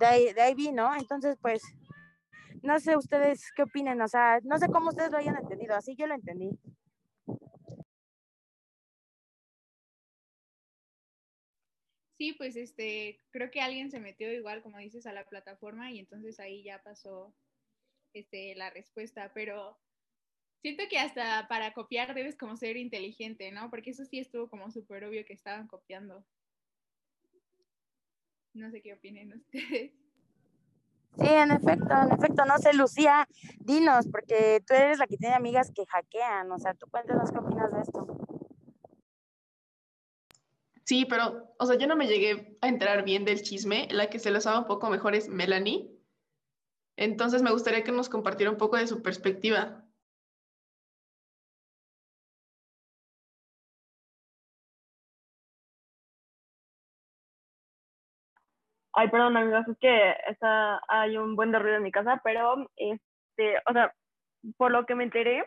de, 0.00 0.34
de 0.34 0.72
¿no? 0.72 0.94
Entonces, 0.96 1.36
pues, 1.40 1.62
no 2.62 2.80
sé 2.80 2.96
ustedes 2.96 3.52
qué 3.54 3.62
opinen, 3.62 4.00
o 4.00 4.08
sea, 4.08 4.40
no 4.42 4.58
sé 4.58 4.68
cómo 4.68 4.88
ustedes 4.88 5.10
lo 5.10 5.18
hayan 5.18 5.36
entendido, 5.36 5.76
así 5.76 5.94
yo 5.96 6.06
lo 6.06 6.14
entendí. 6.14 6.50
Sí, 12.18 12.32
pues 12.32 12.56
este, 12.56 13.20
creo 13.30 13.50
que 13.50 13.60
alguien 13.60 13.90
se 13.90 14.00
metió 14.00 14.32
igual, 14.32 14.62
como 14.62 14.78
dices, 14.78 15.06
a 15.06 15.12
la 15.12 15.28
plataforma 15.28 15.90
y 15.90 15.98
entonces 15.98 16.40
ahí 16.40 16.62
ya 16.62 16.82
pasó 16.82 17.34
este, 18.14 18.54
la 18.54 18.70
respuesta, 18.70 19.32
pero 19.34 19.78
siento 20.62 20.84
que 20.88 20.98
hasta 20.98 21.46
para 21.48 21.74
copiar 21.74 22.14
debes 22.14 22.36
como 22.36 22.56
ser 22.56 22.78
inteligente, 22.78 23.52
¿no? 23.52 23.68
Porque 23.68 23.90
eso 23.90 24.06
sí 24.06 24.18
estuvo 24.18 24.48
como 24.48 24.70
súper 24.70 25.04
obvio 25.04 25.26
que 25.26 25.34
estaban 25.34 25.66
copiando. 25.66 26.24
No 28.54 28.70
sé 28.70 28.80
qué 28.80 28.94
opinen 28.94 29.34
ustedes. 29.34 29.92
Sí, 31.18 31.26
en 31.28 31.50
efecto, 31.50 31.94
en 32.02 32.12
efecto, 32.12 32.44
no 32.46 32.58
sé, 32.58 32.74
Lucía, 32.74 33.26
dinos, 33.60 34.06
porque 34.10 34.62
tú 34.66 34.74
eres 34.74 34.98
la 34.98 35.06
que 35.06 35.16
tiene 35.16 35.34
amigas 35.34 35.70
que 35.74 35.86
hackean, 35.86 36.50
o 36.52 36.58
sea, 36.58 36.74
tú 36.74 36.86
cuéntanos 36.90 37.30
qué 37.30 37.38
opinas 37.38 37.72
de 37.72 37.80
esto. 37.80 38.25
Sí, 40.86 41.04
pero, 41.04 41.54
o 41.58 41.66
sea, 41.66 41.76
yo 41.76 41.86
no 41.86 41.96
me 41.96 42.06
llegué 42.06 42.56
a 42.62 42.68
enterar 42.68 43.04
bien 43.04 43.24
del 43.26 43.42
chisme, 43.42 43.88
la 43.90 44.08
que 44.08 44.18
se 44.18 44.30
lo 44.30 44.40
sabe 44.40 44.58
un 44.60 44.66
poco 44.66 44.88
mejor 44.88 45.14
es 45.14 45.28
Melanie. 45.28 45.90
Entonces 46.96 47.42
me 47.42 47.52
gustaría 47.52 47.84
que 47.84 47.92
nos 47.92 48.08
compartiera 48.10 48.50
un 48.50 48.58
poco 48.58 48.76
de 48.76 48.86
su 48.86 49.02
perspectiva. 49.02 49.86
Ay, 58.92 59.08
perdón, 59.10 59.36
amigos, 59.36 59.68
es 59.68 59.76
que 59.78 60.12
está, 60.28 60.80
hay 60.88 61.16
un 61.18 61.36
buen 61.36 61.52
de 61.52 61.58
ruido 61.58 61.76
en 61.76 61.82
mi 61.82 61.92
casa, 61.92 62.20
pero, 62.24 62.70
este, 62.76 63.58
o 63.68 63.72
sea, 63.72 63.94
por 64.56 64.70
lo 64.72 64.86
que 64.86 64.94
me 64.94 65.04
enteré, 65.04 65.44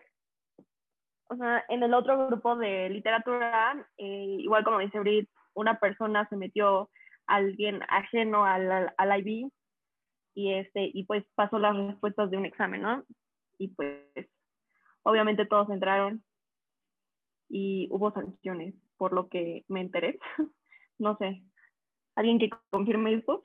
o 1.29 1.35
sea, 1.35 1.63
en 1.69 1.83
el 1.83 1.93
otro 1.93 2.27
grupo 2.27 2.55
de 2.55 2.89
literatura, 2.89 3.87
eh, 3.97 4.37
igual 4.39 4.63
como 4.63 4.79
dice 4.79 4.99
Brit, 4.99 5.29
una 5.53 5.79
persona 5.79 6.27
se 6.29 6.35
metió 6.35 6.89
a 7.27 7.35
alguien 7.35 7.81
ajeno 7.89 8.45
al, 8.45 8.93
al, 8.97 9.19
IB 9.19 9.51
y, 10.35 10.53
este, 10.53 10.89
y 10.93 11.03
pues 11.05 11.23
pasó 11.35 11.59
las 11.59 11.75
respuestas 11.75 12.31
de 12.31 12.37
un 12.37 12.45
examen, 12.45 12.81
¿no? 12.81 13.03
Y 13.57 13.69
pues, 13.69 14.27
obviamente 15.03 15.45
todos 15.45 15.69
entraron 15.69 16.23
y 17.49 17.87
hubo 17.91 18.11
sanciones, 18.11 18.75
por 18.97 19.13
lo 19.13 19.27
que 19.29 19.63
me 19.67 19.81
enteré. 19.81 20.19
no 20.99 21.17
sé, 21.17 21.43
¿Alguien 22.19 22.37
que 22.37 22.49
confirme 22.69 23.13
esto? 23.13 23.43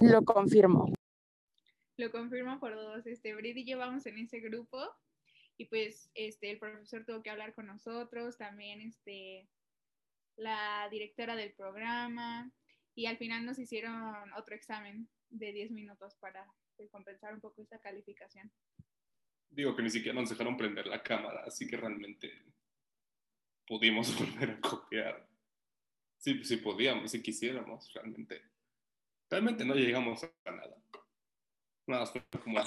Lo 0.00 0.22
confirmo. 0.22 0.86
Lo 1.98 2.12
confirmo 2.12 2.60
por 2.60 2.76
dos. 2.76 3.06
Este, 3.06 3.34
Brady 3.34 3.64
llevamos 3.64 4.06
en 4.06 4.18
ese 4.18 4.38
grupo 4.38 4.78
y 5.56 5.64
pues 5.64 6.08
este, 6.14 6.52
el 6.52 6.58
profesor 6.58 7.04
tuvo 7.04 7.22
que 7.22 7.30
hablar 7.30 7.54
con 7.54 7.66
nosotros, 7.66 8.38
también 8.38 8.80
este, 8.80 9.48
la 10.36 10.88
directora 10.92 11.34
del 11.34 11.52
programa 11.54 12.52
y 12.94 13.06
al 13.06 13.18
final 13.18 13.44
nos 13.44 13.58
hicieron 13.58 14.32
otro 14.34 14.54
examen 14.54 15.08
de 15.28 15.52
10 15.52 15.72
minutos 15.72 16.14
para 16.20 16.46
compensar 16.92 17.34
un 17.34 17.40
poco 17.40 17.62
esa 17.62 17.80
calificación. 17.80 18.48
Digo 19.50 19.74
que 19.74 19.82
ni 19.82 19.90
siquiera 19.90 20.20
nos 20.20 20.30
dejaron 20.30 20.56
prender 20.56 20.86
la 20.86 21.02
cámara, 21.02 21.42
así 21.44 21.66
que 21.66 21.76
realmente 21.76 22.30
pudimos 23.66 24.16
volver 24.18 24.50
a 24.50 24.60
copiar. 24.60 25.28
Sí, 26.18 26.44
sí 26.44 26.58
podíamos, 26.58 27.10
si 27.10 27.20
quisiéramos, 27.20 27.92
realmente. 27.92 28.40
Realmente 29.28 29.64
no 29.64 29.74
llegamos 29.74 30.22
a 30.22 30.50
nada. 30.52 30.76
Nada, 31.88 32.04
fue 32.04 32.22
como 32.44 32.60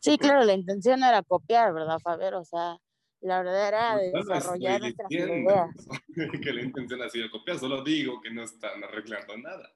Sí, 0.00 0.16
claro, 0.16 0.44
la 0.44 0.54
intención 0.54 1.04
era 1.04 1.22
copiar, 1.22 1.74
¿verdad, 1.74 1.98
Faber? 1.98 2.34
O 2.34 2.44
sea, 2.44 2.78
la 3.20 3.42
verdad 3.42 3.68
era 3.68 3.92
pues, 3.92 4.26
desarrollar 4.26 4.80
nuestras 4.80 5.10
ideas. 5.12 5.70
que 6.42 6.52
la 6.54 6.62
intención 6.62 7.02
ha 7.02 7.10
sido 7.10 7.30
copiar, 7.30 7.58
solo 7.58 7.84
digo 7.84 8.20
que 8.22 8.30
no 8.30 8.44
están 8.44 8.82
arreglando 8.82 9.36
nada. 9.36 9.70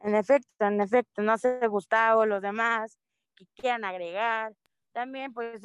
En 0.00 0.16
efecto, 0.16 0.64
en 0.64 0.80
efecto, 0.80 1.22
no 1.22 1.38
sé 1.38 1.60
Gustavo, 1.68 2.26
los 2.26 2.42
demás 2.42 2.98
que 3.36 3.46
quieran 3.54 3.84
agregar. 3.84 4.52
También, 4.92 5.32
pues, 5.32 5.62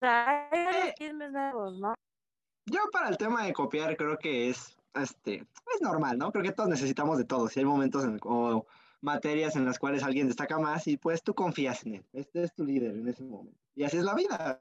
¿no? 0.00 1.94
Yo 2.66 2.80
para 2.92 3.08
el 3.08 3.18
tema 3.18 3.44
de 3.44 3.52
copiar 3.52 3.96
creo 3.96 4.16
que 4.18 4.50
es, 4.50 4.77
este, 4.94 5.46
es 5.74 5.82
normal, 5.82 6.18
¿no? 6.18 6.32
Creo 6.32 6.44
que 6.44 6.52
todos 6.52 6.68
necesitamos 6.68 7.18
de 7.18 7.24
todo. 7.24 7.48
Si 7.48 7.60
hay 7.60 7.66
momentos 7.66 8.04
en, 8.04 8.18
o 8.22 8.66
materias 9.00 9.56
en 9.56 9.64
las 9.64 9.78
cuales 9.78 10.02
alguien 10.02 10.26
destaca 10.26 10.58
más 10.58 10.86
y 10.86 10.96
pues 10.96 11.22
tú 11.22 11.34
confías 11.34 11.84
en 11.86 11.96
él. 11.96 12.04
Este 12.12 12.42
es 12.42 12.54
tu 12.54 12.64
líder 12.64 12.96
en 12.96 13.08
ese 13.08 13.24
momento. 13.24 13.58
Y 13.74 13.84
así 13.84 13.96
es 13.96 14.04
la 14.04 14.14
vida. 14.14 14.60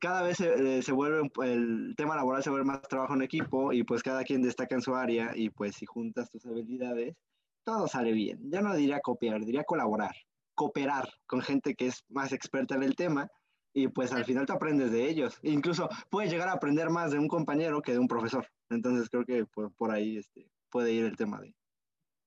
Cada 0.00 0.22
vez 0.22 0.36
se, 0.36 0.82
se 0.82 0.92
vuelve, 0.92 1.30
el 1.44 1.94
tema 1.96 2.14
laboral 2.14 2.42
se 2.42 2.50
vuelve 2.50 2.66
más 2.66 2.82
trabajo 2.82 3.14
en 3.14 3.22
equipo 3.22 3.72
y 3.72 3.84
pues 3.84 4.02
cada 4.02 4.22
quien 4.22 4.42
destaca 4.42 4.74
en 4.74 4.82
su 4.82 4.94
área 4.94 5.32
y 5.34 5.50
pues 5.50 5.76
si 5.76 5.86
juntas 5.86 6.30
tus 6.30 6.44
habilidades, 6.46 7.16
todo 7.64 7.88
sale 7.88 8.12
bien. 8.12 8.38
Ya 8.50 8.60
no 8.60 8.74
diría 8.74 9.00
copiar, 9.00 9.44
diría 9.44 9.64
colaborar, 9.64 10.14
cooperar 10.54 11.08
con 11.26 11.40
gente 11.40 11.74
que 11.74 11.86
es 11.86 12.04
más 12.08 12.32
experta 12.32 12.74
en 12.74 12.82
el 12.82 12.96
tema 12.96 13.30
y 13.72 13.88
pues 13.88 14.12
al 14.12 14.24
final 14.24 14.46
te 14.46 14.52
aprendes 14.52 14.90
de 14.90 15.08
ellos. 15.08 15.38
Incluso 15.42 15.88
puedes 16.10 16.30
llegar 16.30 16.48
a 16.48 16.52
aprender 16.52 16.90
más 16.90 17.10
de 17.10 17.18
un 17.18 17.28
compañero 17.28 17.80
que 17.80 17.92
de 17.92 17.98
un 17.98 18.08
profesor. 18.08 18.46
Entonces 18.70 19.08
creo 19.08 19.24
que 19.24 19.44
por, 19.46 19.72
por 19.72 19.90
ahí 19.90 20.18
este, 20.18 20.50
puede 20.70 20.92
ir 20.92 21.04
el 21.04 21.16
tema 21.16 21.40
de 21.40 21.54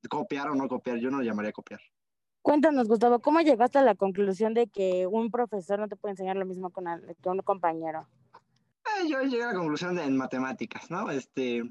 copiar 0.09 0.49
o 0.49 0.55
no 0.55 0.67
copiar. 0.67 0.97
Yo 0.97 1.11
no 1.11 1.17
lo 1.17 1.23
llamaría 1.23 1.51
copiar. 1.51 1.81
Cuéntanos, 2.41 2.87
Gustavo, 2.87 3.19
¿cómo 3.19 3.41
llegaste 3.41 3.77
a 3.77 3.83
la 3.83 3.93
conclusión 3.93 4.55
de 4.55 4.67
que 4.67 5.05
un 5.05 5.29
profesor 5.29 5.79
no 5.79 5.87
te 5.87 5.95
puede 5.95 6.13
enseñar 6.13 6.37
lo 6.37 6.45
mismo 6.45 6.71
con 6.71 6.85
que 7.21 7.29
un 7.29 7.39
compañero? 7.39 8.07
Eh, 8.85 9.07
yo 9.07 9.21
llegué 9.21 9.43
a 9.43 9.47
la 9.47 9.53
conclusión 9.53 9.95
de, 9.95 10.03
en 10.03 10.17
matemáticas, 10.17 10.89
¿no? 10.89 11.11
Este, 11.11 11.63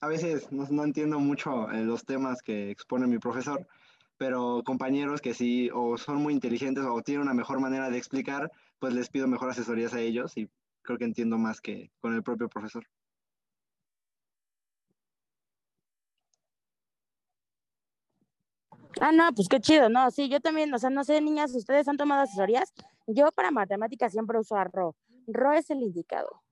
a 0.00 0.08
veces 0.08 0.50
no, 0.50 0.66
no 0.68 0.82
entiendo 0.82 1.20
mucho 1.20 1.70
eh, 1.70 1.84
los 1.84 2.04
temas 2.04 2.42
que 2.42 2.70
expone 2.70 3.06
mi 3.06 3.18
profesor, 3.18 3.68
pero 4.16 4.62
compañeros 4.64 5.20
que 5.20 5.32
sí 5.32 5.70
o 5.72 5.96
son 5.96 6.16
muy 6.16 6.34
inteligentes 6.34 6.84
o 6.84 7.02
tienen 7.02 7.22
una 7.22 7.34
mejor 7.34 7.60
manera 7.60 7.88
de 7.88 7.98
explicar, 7.98 8.50
pues 8.80 8.94
les 8.94 9.08
pido 9.08 9.28
mejor 9.28 9.50
asesorías 9.50 9.94
a 9.94 10.00
ellos 10.00 10.36
y 10.36 10.50
creo 10.82 10.98
que 10.98 11.04
entiendo 11.04 11.38
más 11.38 11.60
que 11.60 11.92
con 12.00 12.14
el 12.14 12.24
propio 12.24 12.48
profesor. 12.48 12.84
Ah, 19.00 19.12
no, 19.12 19.30
pues 19.34 19.48
qué 19.48 19.60
chido, 19.60 19.88
no, 19.88 20.10
sí, 20.10 20.28
yo 20.28 20.40
también, 20.40 20.72
o 20.72 20.78
sea, 20.78 20.88
no 20.90 21.04
sé, 21.04 21.20
niñas, 21.20 21.54
ustedes 21.54 21.86
han 21.88 21.98
tomado 21.98 22.22
asesorías. 22.22 22.72
Yo 23.06 23.30
para 23.32 23.50
matemáticas 23.50 24.12
siempre 24.12 24.38
uso 24.38 24.56
a 24.56 24.64
Ro. 24.64 24.96
Ro 25.26 25.52
es 25.52 25.70
el 25.70 25.82
indicado. 25.82 26.42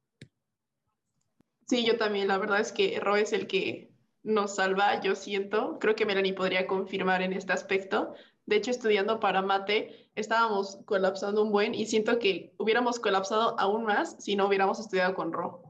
Sí, 1.66 1.84
yo 1.84 1.96
también, 1.96 2.28
la 2.28 2.38
verdad 2.38 2.60
es 2.60 2.72
que 2.72 3.00
Ro 3.00 3.16
es 3.16 3.32
el 3.32 3.46
que 3.46 3.90
nos 4.22 4.56
salva, 4.56 5.00
yo 5.00 5.14
siento. 5.14 5.78
Creo 5.78 5.94
que 5.94 6.06
Melanie 6.06 6.34
podría 6.34 6.66
confirmar 6.66 7.22
en 7.22 7.32
este 7.32 7.52
aspecto. 7.52 8.14
De 8.46 8.56
hecho, 8.56 8.70
estudiando 8.70 9.20
para 9.20 9.40
mate, 9.40 10.10
estábamos 10.14 10.82
colapsando 10.84 11.42
un 11.42 11.50
buen 11.50 11.74
y 11.74 11.86
siento 11.86 12.18
que 12.18 12.52
hubiéramos 12.58 13.00
colapsado 13.00 13.58
aún 13.58 13.84
más 13.84 14.22
si 14.22 14.36
no 14.36 14.46
hubiéramos 14.46 14.78
estudiado 14.78 15.14
con 15.14 15.32
Ro. 15.32 15.62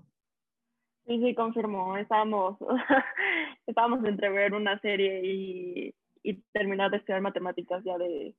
Sí, 1.06 1.20
sí, 1.20 1.34
confirmo. 1.34 1.96
Estábamos, 1.96 2.58
estábamos 3.66 4.04
entre 4.04 4.30
ver 4.30 4.54
una 4.54 4.80
serie 4.80 5.20
y, 5.24 5.94
y 6.24 6.40
terminar 6.52 6.90
de 6.90 6.96
estudiar 6.96 7.20
matemáticas 7.20 7.84
ya 7.84 7.96
de 7.98 8.34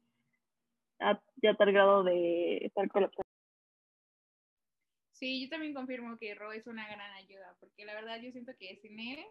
a, 0.99 1.21
ya 1.41 1.53
tal 1.53 1.71
grado 1.71 2.03
de 2.03 2.57
estar 2.57 2.89
colapsando. 2.89 3.23
Sí, 5.13 5.43
yo 5.43 5.49
también 5.49 5.73
confirmo 5.73 6.17
que 6.17 6.35
Ro 6.35 6.51
es 6.51 6.67
una 6.67 6.87
gran 6.87 7.13
ayuda, 7.13 7.55
porque 7.59 7.85
la 7.85 7.93
verdad 7.93 8.19
yo 8.19 8.31
siento 8.31 8.53
que 8.59 8.75
sin 8.77 8.99
él, 8.99 9.23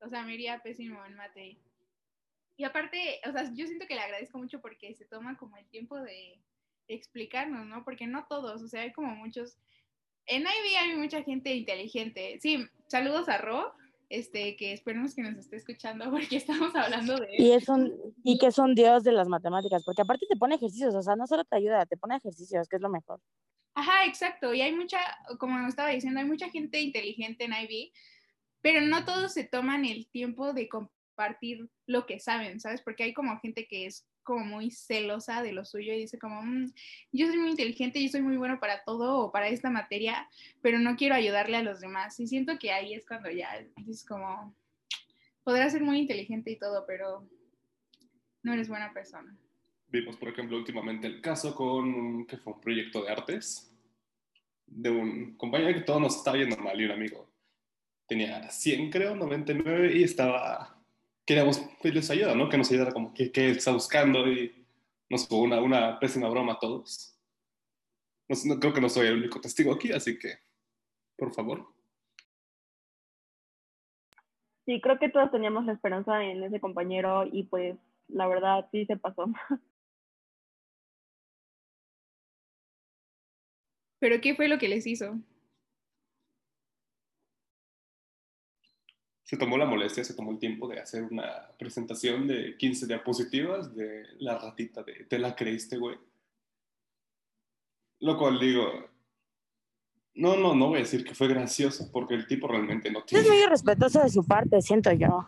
o 0.00 0.08
sea, 0.08 0.22
me 0.22 0.34
iría 0.34 0.62
pésimo 0.62 1.02
en 1.06 1.14
mate. 1.14 1.58
Y 2.56 2.64
aparte, 2.64 3.20
o 3.26 3.32
sea, 3.32 3.44
yo 3.54 3.66
siento 3.66 3.86
que 3.86 3.94
le 3.94 4.02
agradezco 4.02 4.38
mucho 4.38 4.60
porque 4.60 4.94
se 4.94 5.06
toma 5.06 5.36
como 5.38 5.56
el 5.56 5.66
tiempo 5.68 5.98
de 6.00 6.40
explicarnos, 6.88 7.66
¿no? 7.66 7.84
Porque 7.84 8.06
no 8.06 8.26
todos, 8.28 8.62
o 8.62 8.68
sea, 8.68 8.82
hay 8.82 8.92
como 8.92 9.14
muchos... 9.14 9.56
En 10.26 10.42
IB 10.42 10.78
hay 10.78 10.96
mucha 10.96 11.22
gente 11.22 11.54
inteligente. 11.54 12.38
Sí, 12.40 12.66
saludos 12.88 13.28
a 13.28 13.38
Ro, 13.38 13.74
este, 14.08 14.56
que 14.56 14.72
esperemos 14.72 15.14
que 15.14 15.22
nos 15.22 15.36
esté 15.36 15.56
escuchando 15.56 16.10
porque 16.10 16.36
estamos 16.36 16.74
hablando 16.74 17.16
de 17.16 17.28
Y, 17.38 17.52
es 17.52 17.68
un, 17.68 17.92
y 18.22 18.38
que 18.38 18.46
es 18.46 18.58
un 18.58 18.74
dios 18.74 19.04
de 19.04 19.12
las 19.12 19.28
matemáticas, 19.28 19.84
porque 19.84 20.02
aparte 20.02 20.26
te 20.28 20.36
pone 20.36 20.56
ejercicios, 20.56 20.94
o 20.94 21.02
sea, 21.02 21.16
no 21.16 21.26
solo 21.26 21.44
te 21.44 21.56
ayuda, 21.56 21.86
te 21.86 21.96
pone 21.96 22.16
ejercicios, 22.16 22.68
que 22.68 22.76
es 22.76 22.82
lo 22.82 22.88
mejor. 22.88 23.20
Ajá, 23.74 24.04
exacto. 24.06 24.54
Y 24.54 24.60
hay 24.60 24.74
mucha, 24.74 24.98
como 25.38 25.58
nos 25.58 25.70
estaba 25.70 25.90
diciendo, 25.90 26.20
hay 26.20 26.26
mucha 26.26 26.48
gente 26.50 26.80
inteligente 26.80 27.44
en 27.44 27.52
IB, 27.52 27.92
pero 28.60 28.80
no 28.80 29.04
todos 29.04 29.32
se 29.32 29.44
toman 29.44 29.84
el 29.84 30.08
tiempo 30.08 30.52
de 30.52 30.68
compartir 30.68 31.68
lo 31.86 32.06
que 32.06 32.20
saben, 32.20 32.60
¿sabes? 32.60 32.80
Porque 32.82 33.02
hay 33.02 33.12
como 33.12 33.38
gente 33.40 33.66
que 33.66 33.86
es 33.86 34.06
como 34.24 34.44
muy 34.44 34.70
celosa 34.70 35.42
de 35.42 35.52
lo 35.52 35.64
suyo 35.64 35.92
y 35.92 36.00
dice 36.00 36.18
como, 36.18 36.42
"Mm, 36.42 36.72
yo 37.12 37.26
soy 37.28 37.38
muy 37.38 37.50
inteligente, 37.50 38.02
yo 38.02 38.08
soy 38.08 38.22
muy 38.22 38.36
bueno 38.36 38.58
para 38.58 38.82
todo 38.82 39.18
o 39.20 39.30
para 39.32 39.48
esta 39.48 39.70
materia, 39.70 40.28
pero 40.62 40.78
no 40.78 40.96
quiero 40.96 41.14
ayudarle 41.14 41.56
a 41.58 41.62
los 41.62 41.80
demás. 41.80 42.18
Y 42.18 42.26
siento 42.26 42.58
que 42.58 42.72
ahí 42.72 42.94
es 42.94 43.06
cuando 43.06 43.30
ya 43.30 43.64
es 43.88 44.04
como, 44.04 44.56
podrás 45.44 45.72
ser 45.72 45.82
muy 45.82 45.98
inteligente 45.98 46.50
y 46.50 46.58
todo, 46.58 46.84
pero 46.86 47.28
no 48.42 48.52
eres 48.52 48.68
buena 48.68 48.92
persona. 48.92 49.36
Vimos, 49.88 50.16
por 50.16 50.30
ejemplo, 50.30 50.56
últimamente 50.56 51.06
el 51.06 51.20
caso 51.20 51.54
con 51.54 52.26
que 52.26 52.36
fue 52.38 52.54
un 52.54 52.60
proyecto 52.60 53.04
de 53.04 53.12
artes 53.12 53.70
de 54.66 54.90
un 54.90 55.36
compañero 55.36 55.74
que 55.74 55.84
todo 55.84 56.00
nos 56.00 56.16
estaba 56.16 56.36
yendo 56.36 56.56
mal 56.56 56.80
y 56.80 56.84
un 56.84 56.90
amigo 56.90 57.34
tenía 58.06 58.50
100, 58.50 58.90
creo, 58.90 59.14
99 59.14 59.96
y 59.96 60.02
estaba, 60.02 60.73
queríamos 61.24 61.58
pedirles 61.82 62.10
ayuda, 62.10 62.34
¿no? 62.34 62.48
Que 62.48 62.58
nos 62.58 62.70
ayudara 62.70 62.92
como 62.92 63.12
que, 63.14 63.32
que 63.32 63.50
está 63.50 63.72
buscando 63.72 64.30
y 64.30 64.66
nos 65.08 65.26
fue 65.28 65.38
una, 65.40 65.60
una 65.60 65.98
pésima 65.98 66.28
broma 66.28 66.54
a 66.54 66.58
todos. 66.58 67.18
No, 68.28 68.36
no, 68.54 68.60
creo 68.60 68.72
que 68.72 68.80
no 68.80 68.88
soy 68.88 69.08
el 69.08 69.18
único 69.18 69.40
testigo 69.40 69.72
aquí, 69.72 69.92
así 69.92 70.18
que, 70.18 70.38
por 71.16 71.32
favor. 71.34 71.66
Sí, 74.66 74.80
creo 74.80 74.98
que 74.98 75.10
todos 75.10 75.30
teníamos 75.30 75.66
la 75.66 75.72
esperanza 75.72 76.24
en 76.24 76.42
ese 76.42 76.58
compañero 76.58 77.26
y 77.30 77.44
pues 77.44 77.76
la 78.08 78.26
verdad 78.26 78.66
sí 78.72 78.86
se 78.86 78.96
pasó. 78.96 79.26
¿Pero 83.98 84.20
qué 84.20 84.34
fue 84.34 84.48
lo 84.48 84.58
que 84.58 84.68
les 84.68 84.86
hizo? 84.86 85.18
Se 89.34 89.40
tomó 89.40 89.58
la 89.58 89.64
molestia, 89.64 90.04
se 90.04 90.14
tomó 90.14 90.30
el 90.30 90.38
tiempo 90.38 90.68
de 90.68 90.78
hacer 90.78 91.02
una 91.02 91.48
presentación 91.58 92.28
de 92.28 92.56
15 92.56 92.86
diapositivas 92.86 93.74
de 93.74 94.04
la 94.20 94.38
ratita 94.38 94.84
de 94.84 95.06
¿Te 95.06 95.18
la 95.18 95.34
creíste, 95.34 95.76
güey? 95.76 95.96
Lo 97.98 98.16
cual 98.16 98.38
digo, 98.38 98.64
no, 100.14 100.36
no, 100.36 100.54
no 100.54 100.68
voy 100.68 100.76
a 100.76 100.82
decir 100.82 101.02
que 101.04 101.16
fue 101.16 101.26
gracioso 101.26 101.90
porque 101.90 102.14
el 102.14 102.28
tipo 102.28 102.46
realmente 102.46 102.92
no 102.92 103.02
tiene... 103.02 103.24
Es 103.24 103.28
muy 103.28 103.38
irrespetuoso 103.42 104.02
de 104.04 104.08
su 104.08 104.24
parte, 104.24 104.62
siento 104.62 104.92
yo. 104.92 105.26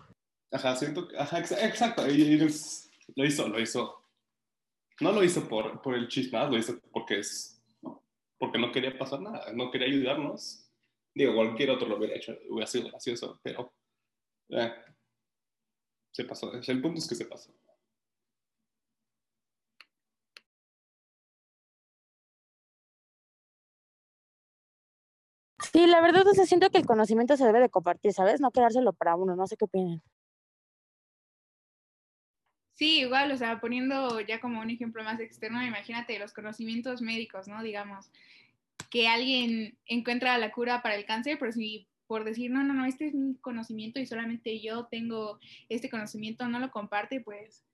Ajá, 0.52 0.76
siento, 0.76 1.08
ajá, 1.18 1.40
exa- 1.42 1.64
exacto, 1.66 2.08
y- 2.08 2.22
y 2.22 2.40
es- 2.44 2.88
lo 3.16 3.24
hizo, 3.24 3.48
lo 3.48 3.60
hizo. 3.60 4.04
No 5.00 5.10
lo 5.10 5.24
hizo 5.24 5.48
por, 5.48 5.82
por 5.82 5.96
el 5.96 6.06
chismaz, 6.06 6.48
lo 6.48 6.56
hizo 6.58 6.78
porque 6.92 7.18
es, 7.18 7.60
porque 8.38 8.56
no 8.58 8.70
quería 8.70 8.96
pasar 8.96 9.20
nada, 9.20 9.52
no 9.52 9.72
quería 9.72 9.88
ayudarnos. 9.88 10.70
Digo, 11.12 11.34
cualquier 11.34 11.70
otro 11.70 11.88
lo 11.88 11.96
hubiera 11.96 12.14
hecho, 12.14 12.38
hubiera 12.48 12.68
sido 12.68 12.88
gracioso, 12.88 13.40
pero 13.42 13.72
eh, 14.50 14.72
se 16.12 16.24
pasó. 16.24 16.52
El 16.52 16.80
punto 16.80 16.98
es 16.98 17.08
que 17.08 17.14
se 17.14 17.26
pasó. 17.26 17.52
Sí, 25.72 25.86
la 25.86 26.00
verdad, 26.00 26.26
o 26.26 26.34
sea, 26.34 26.46
siento 26.46 26.70
que 26.70 26.78
el 26.78 26.86
conocimiento 26.86 27.36
se 27.36 27.44
debe 27.44 27.60
de 27.60 27.68
compartir, 27.70 28.12
¿sabes? 28.12 28.40
No 28.40 28.50
quedárselo 28.50 28.92
para 28.92 29.16
uno, 29.16 29.36
no 29.36 29.46
sé 29.46 29.56
qué 29.56 29.64
opinan. 29.66 30.02
Sí, 32.72 33.00
igual, 33.00 33.32
o 33.32 33.36
sea, 33.38 33.58
poniendo 33.60 34.20
ya 34.20 34.38
como 34.40 34.60
un 34.60 34.70
ejemplo 34.70 35.02
más 35.02 35.18
externo, 35.18 35.62
imagínate 35.62 36.18
los 36.18 36.34
conocimientos 36.34 37.00
médicos, 37.00 37.48
¿no? 37.48 37.62
Digamos, 37.62 38.10
que 38.90 39.08
alguien 39.08 39.78
encuentra 39.86 40.36
la 40.38 40.52
cura 40.52 40.82
para 40.82 40.94
el 40.94 41.06
cáncer, 41.06 41.38
pero 41.38 41.52
si 41.52 41.88
por 42.06 42.24
decir, 42.24 42.50
no, 42.50 42.62
no, 42.62 42.74
no, 42.74 42.84
este 42.84 43.08
es 43.08 43.14
mi 43.14 43.36
conocimiento 43.36 43.98
y 44.00 44.06
solamente 44.06 44.60
yo 44.60 44.86
tengo 44.86 45.38
este 45.68 45.90
conocimiento, 45.90 46.48
no 46.48 46.58
lo 46.58 46.70
comparte, 46.70 47.20
pues 47.20 47.64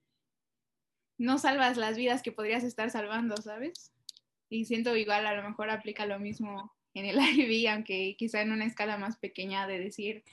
no 1.18 1.38
salvas 1.38 1.76
las 1.76 1.96
vidas 1.96 2.22
que 2.22 2.32
podrías 2.32 2.64
estar 2.64 2.90
salvando, 2.90 3.36
¿sabes? 3.36 3.92
Y 4.48 4.64
siento 4.64 4.96
igual, 4.96 5.26
a 5.26 5.34
lo 5.34 5.48
mejor 5.48 5.70
aplica 5.70 6.06
lo 6.06 6.18
mismo 6.18 6.72
en 6.94 7.06
el 7.06 7.16
IB, 7.38 7.70
aunque 7.70 8.16
quizá 8.18 8.42
en 8.42 8.52
una 8.52 8.64
escala 8.64 8.98
más 8.98 9.16
pequeña 9.18 9.66
de 9.66 9.78
decir, 9.78 10.24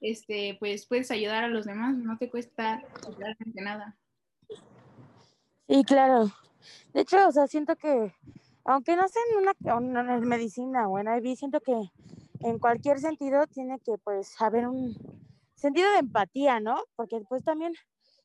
este, 0.00 0.56
pues 0.60 0.86
puedes 0.86 1.10
ayudar 1.10 1.44
a 1.44 1.48
los 1.48 1.66
demás, 1.66 1.96
no 1.96 2.18
te 2.18 2.30
cuesta 2.30 2.82
nada. 3.54 3.96
Sí, 5.68 5.82
claro. 5.84 6.30
De 6.92 7.00
hecho, 7.00 7.26
o 7.26 7.32
sea, 7.32 7.46
siento 7.46 7.76
que, 7.76 8.12
aunque 8.64 8.96
no 8.96 9.08
sea 9.08 9.22
en 9.30 9.86
una, 9.96 10.14
en 10.14 10.28
medicina 10.28 10.88
o 10.88 10.98
en 10.98 11.08
IB, 11.08 11.36
siento 11.36 11.60
que 11.60 11.90
en 12.42 12.58
cualquier 12.58 12.98
sentido 13.00 13.46
tiene 13.46 13.78
que, 13.80 13.98
pues, 14.04 14.34
haber 14.40 14.68
un 14.68 14.94
sentido 15.56 15.90
de 15.92 15.98
empatía, 15.98 16.60
¿no? 16.60 16.76
Porque, 16.96 17.20
pues, 17.28 17.44
también 17.44 17.72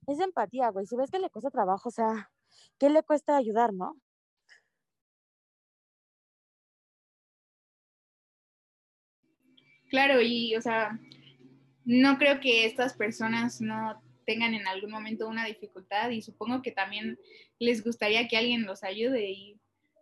es 0.07 0.19
empatía, 0.19 0.69
güey. 0.69 0.85
Si 0.87 0.95
ves 0.95 1.11
que 1.11 1.19
le 1.19 1.29
cuesta 1.29 1.49
trabajo, 1.51 1.89
o 1.89 1.91
sea, 1.91 2.31
¿qué 2.79 2.89
le 2.89 3.03
cuesta 3.03 3.37
ayudar, 3.37 3.73
no? 3.73 3.95
Claro, 9.89 10.21
y 10.21 10.55
o 10.55 10.61
sea, 10.61 10.97
no 11.85 12.17
creo 12.17 12.39
que 12.39 12.65
estas 12.65 12.93
personas 12.95 13.61
no 13.61 14.01
tengan 14.25 14.53
en 14.53 14.67
algún 14.67 14.91
momento 14.91 15.27
una 15.27 15.45
dificultad 15.45 16.09
y 16.11 16.21
supongo 16.21 16.61
que 16.61 16.71
también 16.71 17.19
les 17.59 17.83
gustaría 17.83 18.27
que 18.27 18.37
alguien 18.37 18.65
los 18.65 18.83
ayude 18.83 19.31
y 19.31 19.59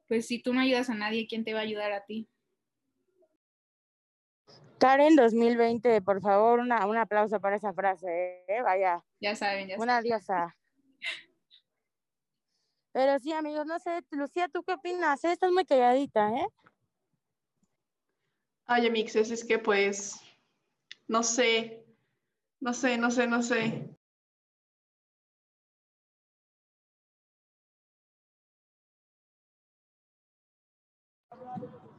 pues 0.07 0.27
si 0.27 0.41
tú 0.41 0.53
no 0.53 0.61
ayudas 0.61 0.89
a 0.89 0.95
nadie, 0.95 1.27
¿quién 1.27 1.43
te 1.43 1.53
va 1.53 1.59
a 1.61 1.63
ayudar 1.63 1.91
a 1.91 2.05
ti? 2.05 2.27
Karen 4.79 5.15
2020, 5.15 6.01
por 6.01 6.21
favor, 6.21 6.59
una, 6.59 6.85
un 6.85 6.97
aplauso 6.97 7.39
para 7.39 7.57
esa 7.57 7.73
frase, 7.73 8.43
¿eh? 8.47 8.61
vaya. 8.63 9.03
Ya 9.19 9.35
saben, 9.35 9.67
ya 9.67 9.77
Una 9.77 10.01
diosa. 10.01 10.55
Pero 12.91 13.19
sí, 13.19 13.31
amigos, 13.33 13.65
no 13.65 13.77
sé, 13.79 14.01
Lucía, 14.11 14.47
¿tú 14.47 14.63
qué 14.63 14.73
opinas? 14.73 15.23
Eh, 15.23 15.31
Estás 15.33 15.51
muy 15.51 15.65
calladita, 15.65 16.29
¿eh? 16.29 16.47
Ay, 18.65 18.87
amixes, 18.87 19.31
es 19.31 19.43
que 19.43 19.59
pues, 19.59 20.21
no 21.07 21.23
sé, 21.23 21.85
no 22.59 22.73
sé, 22.73 22.97
no 22.97 23.11
sé, 23.11 23.27
no 23.27 23.41
sé. 23.43 23.89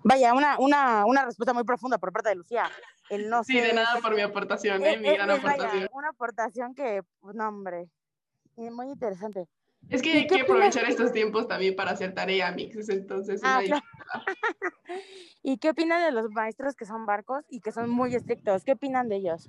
Vaya, 0.02 0.32
una, 0.34 0.58
una, 0.58 1.04
una 1.06 1.24
respuesta 1.26 1.52
muy 1.52 1.64
profunda 1.64 1.98
por 1.98 2.12
parte 2.12 2.30
de 2.30 2.36
Lucía. 2.36 2.70
El 3.10 3.28
no 3.28 3.44
Sí, 3.44 3.60
de 3.60 3.72
nada 3.72 3.96
es- 3.96 4.02
por 4.02 4.14
mi 4.14 4.22
aportación, 4.22 4.82
es- 4.84 4.94
¿eh? 4.94 4.98
Mi 4.98 5.08
es- 5.08 5.14
gran 5.14 5.30
es, 5.30 5.42
vaya, 5.42 5.54
aportación. 5.54 5.88
una 5.92 6.08
aportación 6.08 6.74
que, 6.74 7.02
pues, 7.20 7.34
no, 7.36 7.48
hombre, 7.48 7.88
muy 8.56 8.88
interesante. 8.88 9.46
Es 9.88 10.02
que 10.02 10.10
¿Y 10.10 10.12
hay 10.18 10.26
que 10.26 10.34
opinas? 10.34 10.50
aprovechar 10.50 10.84
estos 10.90 11.12
tiempos 11.12 11.48
también 11.48 11.74
para 11.74 11.92
hacer 11.92 12.14
tarea, 12.14 12.48
amixes, 12.48 12.88
entonces 12.90 13.40
Ah, 13.42 13.60
claro. 13.64 13.82
¿Y 15.42 15.56
qué 15.58 15.70
opinan 15.70 16.02
de 16.04 16.12
los 16.12 16.30
maestros 16.30 16.76
que 16.76 16.84
son 16.84 17.06
barcos 17.06 17.44
y 17.48 17.60
que 17.60 17.72
son 17.72 17.88
muy 17.90 18.14
estrictos? 18.14 18.62
¿Qué 18.64 18.72
opinan 18.72 19.08
de 19.08 19.16
ellos? 19.16 19.48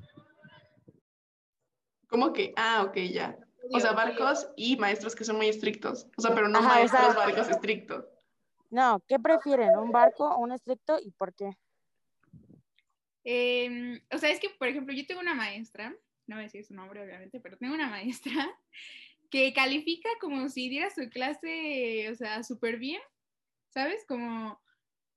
¿Cómo 2.08 2.34
que? 2.34 2.54
Ah, 2.58 2.84
ok, 2.88 2.96
ya. 3.12 3.38
O 3.74 3.80
sea, 3.80 3.92
barcos 3.94 4.50
y 4.58 4.76
maestros 4.78 5.16
que 5.16 5.24
son 5.24 5.38
muy 5.38 5.48
estrictos. 5.48 6.08
O 6.18 6.22
sea, 6.22 6.34
pero 6.34 6.48
no 6.48 6.60
Ajá, 6.60 6.68
o 6.68 6.74
maestros 6.76 7.02
sea- 7.14 7.14
barcos 7.14 7.50
estrictos. 7.50 8.06
No, 8.72 9.04
¿qué 9.08 9.20
prefieren? 9.20 9.78
¿Un 9.78 9.92
barco 9.92 10.28
o 10.28 10.40
un 10.40 10.54
estricto 10.54 10.98
y 11.00 11.12
por 11.12 11.34
qué? 11.36 11.52
Em, 13.24 14.02
o 14.12 14.18
sea, 14.18 14.32
es 14.32 14.40
que, 14.40 14.50
por 14.50 14.70
ejemplo, 14.70 14.96
yo 14.96 15.06
tengo 15.06 15.20
una 15.22 15.36
maestra, 15.36 15.90
no 16.26 16.38
voy 16.38 16.44
a 16.44 16.48
decir 16.48 16.64
su 16.66 16.74
nombre, 16.74 17.04
obviamente, 17.04 17.40
pero 17.42 17.58
tengo 17.58 17.76
una 17.76 17.90
maestra 17.90 18.32
que 19.30 19.54
califica 19.54 20.10
como 20.22 20.48
si 20.50 20.70
diera 20.70 20.90
su 20.90 21.10
clase, 21.10 22.10
o 22.10 22.16
sea, 22.16 22.44
súper 22.44 22.78
bien, 22.78 23.02
¿sabes? 23.70 24.06
Como 24.08 24.60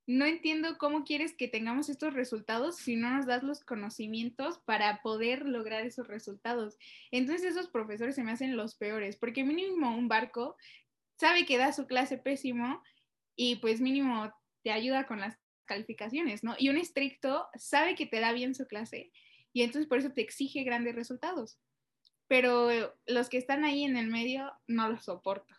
no 0.06 0.26
entiendo 0.26 0.76
cómo 0.76 1.04
quieres 1.04 1.34
que 1.34 1.48
tengamos 1.48 1.88
estos 1.88 2.12
resultados 2.12 2.76
si 2.76 2.96
no 2.96 3.10
nos 3.10 3.26
das 3.26 3.42
los 3.42 3.64
conocimientos 3.64 4.58
para 4.66 5.00
poder 5.00 5.46
lograr 5.46 5.86
esos 5.86 6.08
resultados. 6.08 6.76
Entonces 7.10 7.52
esos 7.52 7.70
profesores 7.70 8.14
se 8.14 8.22
me 8.22 8.32
hacen 8.32 8.56
los 8.56 8.74
peores, 8.74 9.16
porque 9.16 9.44
mínimo 9.44 9.96
un 9.96 10.08
barco 10.08 10.56
sabe 11.16 11.46
que 11.46 11.56
da 11.56 11.72
su 11.72 11.86
clase 11.86 12.18
pésimo 12.18 12.82
y 13.36 13.56
pues 13.56 13.80
mínimo 13.80 14.32
te 14.62 14.72
ayuda 14.72 15.06
con 15.06 15.20
las 15.20 15.38
calificaciones, 15.66 16.44
¿no? 16.44 16.54
Y 16.58 16.68
un 16.68 16.76
estricto 16.76 17.48
sabe 17.54 17.94
que 17.94 18.06
te 18.06 18.20
da 18.20 18.32
bien 18.32 18.54
su 18.54 18.66
clase 18.66 19.12
y 19.52 19.62
entonces 19.62 19.88
por 19.88 19.98
eso 19.98 20.10
te 20.10 20.20
exige 20.20 20.64
grandes 20.64 20.94
resultados. 20.94 21.58
Pero 22.26 22.68
los 23.06 23.28
que 23.28 23.38
están 23.38 23.64
ahí 23.64 23.84
en 23.84 23.96
el 23.96 24.08
medio 24.08 24.52
no 24.66 24.88
los 24.88 25.04
soporto. 25.04 25.54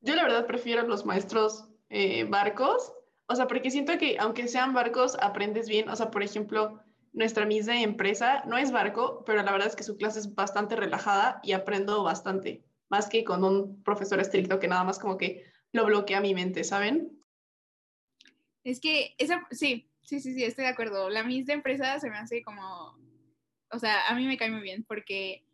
Yo 0.00 0.14
la 0.14 0.24
verdad 0.24 0.46
prefiero 0.46 0.86
los 0.86 1.04
maestros 1.06 1.68
eh, 1.88 2.24
barcos, 2.24 2.92
o 3.28 3.34
sea, 3.34 3.46
porque 3.46 3.70
siento 3.70 3.96
que 3.98 4.16
aunque 4.18 4.48
sean 4.48 4.74
barcos, 4.74 5.16
aprendes 5.20 5.68
bien. 5.68 5.88
O 5.88 5.96
sea, 5.96 6.10
por 6.10 6.22
ejemplo, 6.22 6.80
nuestra 7.12 7.46
Miss 7.46 7.66
de 7.66 7.82
empresa 7.82 8.42
no 8.46 8.58
es 8.58 8.70
barco, 8.70 9.24
pero 9.24 9.42
la 9.42 9.50
verdad 9.50 9.68
es 9.68 9.76
que 9.76 9.82
su 9.82 9.96
clase 9.96 10.20
es 10.20 10.34
bastante 10.34 10.76
relajada 10.76 11.40
y 11.42 11.52
aprendo 11.52 12.02
bastante, 12.02 12.64
más 12.88 13.08
que 13.08 13.24
con 13.24 13.42
un 13.42 13.82
profesor 13.82 14.20
estricto 14.20 14.58
que 14.60 14.68
nada 14.68 14.84
más 14.84 14.98
como 14.98 15.16
que 15.16 15.44
lo 15.76 15.84
bloquea 15.84 16.20
mi 16.20 16.34
mente, 16.34 16.64
¿saben? 16.64 17.22
Es 18.64 18.80
que 18.80 19.14
esa, 19.18 19.46
sí, 19.50 19.88
sí, 20.02 20.20
sí, 20.20 20.34
sí, 20.34 20.42
estoy 20.42 20.64
de 20.64 20.70
acuerdo. 20.70 21.08
La 21.08 21.22
Miss 21.22 21.46
de 21.46 21.52
empresa 21.52 22.00
se 22.00 22.10
me 22.10 22.16
hace 22.16 22.42
como, 22.42 22.98
o 23.70 23.78
sea, 23.78 24.08
a 24.08 24.14
mí 24.14 24.26
me 24.26 24.36
cae 24.36 24.50
muy 24.50 24.62
bien 24.62 24.84
porque 24.84 25.44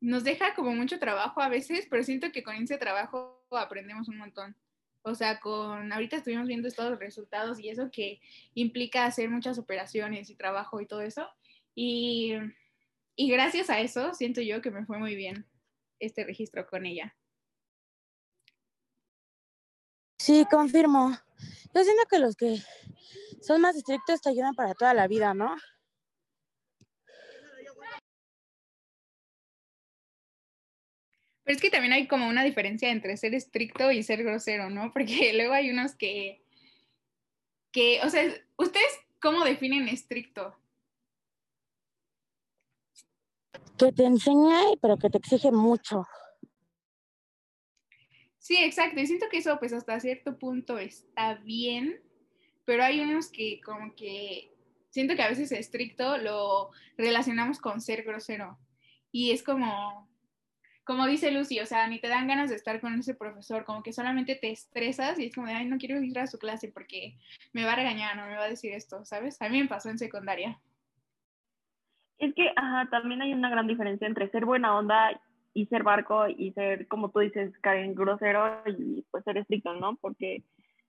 nos 0.00 0.24
deja 0.24 0.54
como 0.54 0.72
mucho 0.72 0.98
trabajo 0.98 1.40
a 1.40 1.48
veces, 1.48 1.86
pero 1.90 2.02
siento 2.04 2.30
que 2.30 2.42
con 2.42 2.54
ese 2.56 2.76
trabajo 2.76 3.42
aprendemos 3.50 4.08
un 4.08 4.18
montón. 4.18 4.56
O 5.02 5.14
sea, 5.14 5.40
con, 5.40 5.92
ahorita 5.92 6.16
estuvimos 6.16 6.46
viendo 6.46 6.68
estos 6.68 6.98
resultados 6.98 7.58
y 7.58 7.70
eso 7.70 7.90
que 7.90 8.20
implica 8.54 9.06
hacer 9.06 9.30
muchas 9.30 9.58
operaciones 9.58 10.28
y 10.28 10.36
trabajo 10.36 10.80
y 10.80 10.86
todo 10.86 11.00
eso. 11.00 11.26
Y, 11.74 12.34
y 13.16 13.30
gracias 13.30 13.70
a 13.70 13.80
eso 13.80 14.12
siento 14.12 14.40
yo 14.42 14.60
que 14.60 14.70
me 14.70 14.84
fue 14.84 14.98
muy 14.98 15.14
bien 15.16 15.46
este 16.00 16.24
registro 16.24 16.66
con 16.66 16.84
ella. 16.84 17.16
Sí, 20.18 20.44
confirmo. 20.50 21.16
Yo 21.74 21.84
siento 21.84 22.02
que 22.10 22.18
los 22.18 22.36
que 22.36 22.60
son 23.40 23.60
más 23.60 23.76
estrictos 23.76 24.20
te 24.20 24.30
ayudan 24.30 24.54
para 24.54 24.74
toda 24.74 24.92
la 24.92 25.06
vida, 25.06 25.32
¿no? 25.32 25.54
Pero 31.44 31.56
es 31.56 31.62
que 31.62 31.70
también 31.70 31.94
hay 31.94 32.06
como 32.06 32.28
una 32.28 32.44
diferencia 32.44 32.90
entre 32.90 33.16
ser 33.16 33.32
estricto 33.32 33.90
y 33.90 34.02
ser 34.02 34.22
grosero, 34.22 34.68
¿no? 34.68 34.92
Porque 34.92 35.32
luego 35.32 35.54
hay 35.54 35.70
unos 35.70 35.94
que, 35.94 36.44
que, 37.72 38.00
o 38.04 38.10
sea, 38.10 38.22
¿ustedes 38.56 38.98
cómo 39.18 39.44
definen 39.44 39.88
estricto? 39.88 40.58
Que 43.78 43.92
te 43.92 44.04
enseña, 44.04 44.60
pero 44.82 44.98
que 44.98 45.08
te 45.08 45.16
exige 45.16 45.50
mucho. 45.50 46.06
Sí, 48.48 48.56
exacto. 48.64 48.98
Y 48.98 49.06
siento 49.06 49.26
que 49.30 49.36
eso, 49.36 49.58
pues 49.58 49.74
hasta 49.74 50.00
cierto 50.00 50.38
punto 50.38 50.78
está 50.78 51.34
bien, 51.34 52.00
pero 52.64 52.82
hay 52.82 53.00
unos 53.00 53.30
que 53.30 53.60
como 53.60 53.94
que 53.94 54.50
siento 54.88 55.14
que 55.14 55.20
a 55.20 55.28
veces 55.28 55.52
estricto 55.52 56.16
lo 56.16 56.70
relacionamos 56.96 57.58
con 57.58 57.82
ser 57.82 58.04
grosero. 58.04 58.58
Y 59.12 59.32
es 59.32 59.42
como, 59.42 60.08
como 60.84 61.06
dice 61.06 61.30
Lucy, 61.30 61.60
o 61.60 61.66
sea, 61.66 61.88
ni 61.88 62.00
te 62.00 62.08
dan 62.08 62.26
ganas 62.26 62.48
de 62.48 62.56
estar 62.56 62.80
con 62.80 62.98
ese 62.98 63.14
profesor, 63.14 63.66
como 63.66 63.82
que 63.82 63.92
solamente 63.92 64.34
te 64.34 64.50
estresas 64.50 65.18
y 65.18 65.26
es 65.26 65.34
como 65.34 65.46
de, 65.46 65.52
ay, 65.52 65.66
no 65.66 65.76
quiero 65.76 66.00
ir 66.02 66.18
a 66.18 66.26
su 66.26 66.38
clase 66.38 66.68
porque 66.68 67.18
me 67.52 67.66
va 67.66 67.74
a 67.74 67.76
regañar 67.76 68.18
o 68.18 68.24
me 68.24 68.36
va 68.36 68.44
a 68.44 68.48
decir 68.48 68.72
esto, 68.72 69.04
¿sabes? 69.04 69.42
A 69.42 69.50
mí 69.50 69.60
me 69.60 69.68
pasó 69.68 69.90
en 69.90 69.98
secundaria. 69.98 70.58
Es 72.16 72.34
que, 72.34 72.50
ajá, 72.56 72.88
también 72.90 73.20
hay 73.20 73.34
una 73.34 73.50
gran 73.50 73.66
diferencia 73.66 74.06
entre 74.06 74.30
ser 74.30 74.46
buena 74.46 74.74
onda 74.74 75.20
y 75.58 75.66
ser 75.66 75.82
barco 75.82 76.28
y 76.28 76.52
ser, 76.52 76.86
como 76.86 77.10
tú 77.10 77.18
dices, 77.18 77.52
Karen, 77.62 77.96
grosero 77.96 78.62
y 78.66 79.04
pues 79.10 79.24
ser 79.24 79.38
estricto, 79.38 79.74
¿no? 79.74 79.96
Porque, 79.96 80.44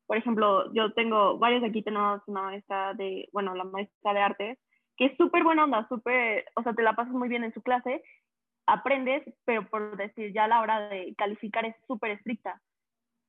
por 0.06 0.16
ejemplo, 0.16 0.72
yo 0.74 0.94
tengo, 0.94 1.40
varios 1.40 1.64
aquí 1.64 1.82
tenemos 1.82 2.22
una 2.28 2.44
maestra 2.44 2.94
de, 2.94 3.28
bueno, 3.34 3.56
la 3.56 3.64
maestra 3.64 4.14
de 4.14 4.20
artes, 4.20 4.60
que 4.96 5.06
es 5.06 5.18
súper 5.18 5.44
buena 5.44 5.64
onda, 5.64 5.88
súper, 5.90 6.46
o 6.56 6.62
sea, 6.62 6.74
te 6.74 6.84
la 6.84 6.94
pasas 6.94 7.14
muy 7.14 7.30
bien 7.30 7.44
en 7.44 7.54
su 7.54 7.64
clase, 7.64 8.04
aprendes, 8.68 9.24
pero 9.44 9.68
por 9.68 9.98
decir, 9.98 10.32
ya 10.34 10.48
la 10.48 10.62
hora 10.62 10.88
de 10.90 11.16
calificar 11.18 11.66
es 11.66 11.76
súper 11.88 12.12
estricta. 12.12 12.62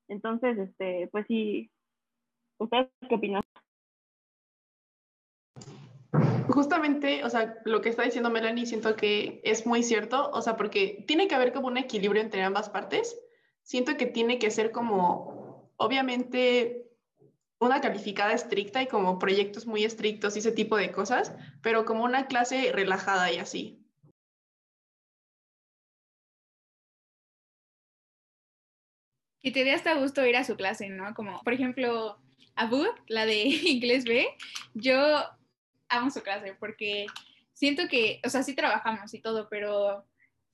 Entonces, 0.09 0.59
este, 0.59 1.09
pues 1.11 1.25
sí, 1.27 1.71
¿ustedes 2.59 2.89
qué 3.09 3.15
opinan? 3.15 3.43
Justamente, 6.49 7.25
o 7.25 7.31
sea, 7.31 7.59
lo 7.65 7.81
que 7.81 7.89
está 7.89 8.03
diciendo 8.03 8.31
Melanie 8.31 8.67
siento 8.67 8.97
que 8.97 9.41
es 9.45 9.67
muy 9.67 9.83
cierto, 9.83 10.31
o 10.31 10.43
sea, 10.43 10.57
porque 10.57 11.05
tiene 11.07 11.29
que 11.29 11.37
haber 11.37 11.53
como 11.53 11.69
un 11.69 11.77
equilibrio 11.77 12.21
entre 12.21 12.43
ambas 12.43 12.69
partes. 12.69 13.17
Siento 13.63 13.97
que 13.97 14.07
tiene 14.07 14.39
que 14.39 14.51
ser 14.51 14.73
como, 14.73 15.71
obviamente, 15.77 16.91
una 17.61 17.81
calificada 17.81 18.33
estricta 18.33 18.83
y 18.83 18.89
como 18.89 19.19
proyectos 19.19 19.67
muy 19.67 19.85
estrictos 19.85 20.35
y 20.35 20.41
ese 20.41 20.51
tipo 20.53 20.77
de 20.77 20.91
cosas, 20.91 21.33
pero 21.63 21.85
como 21.85 22.05
una 22.05 22.27
clase 22.27 22.73
relajada 22.73 23.31
y 23.31 23.39
así. 23.39 23.81
Y 29.43 29.53
te 29.53 29.65
dé 29.65 29.73
hasta 29.73 29.95
gusto 29.95 30.27
ir 30.27 30.37
a 30.37 30.45
su 30.45 30.57
clase, 30.57 30.89
¿no? 30.89 31.15
Como, 31.15 31.41
por 31.43 31.53
ejemplo, 31.53 32.19
Abu, 32.57 32.85
la 33.09 33.27
de 33.27 33.45
inglés 33.65 34.05
B, 34.05 34.27
yo 34.75 34.97
amo 35.91 36.11
su 36.11 36.23
clase 36.23 36.55
porque 36.59 37.07
siento 37.53 37.89
que, 37.89 38.21
o 38.25 38.31
sea, 38.31 38.43
sí 38.43 38.55
trabajamos 38.55 39.13
y 39.13 39.21
todo, 39.21 39.49
pero 39.51 40.07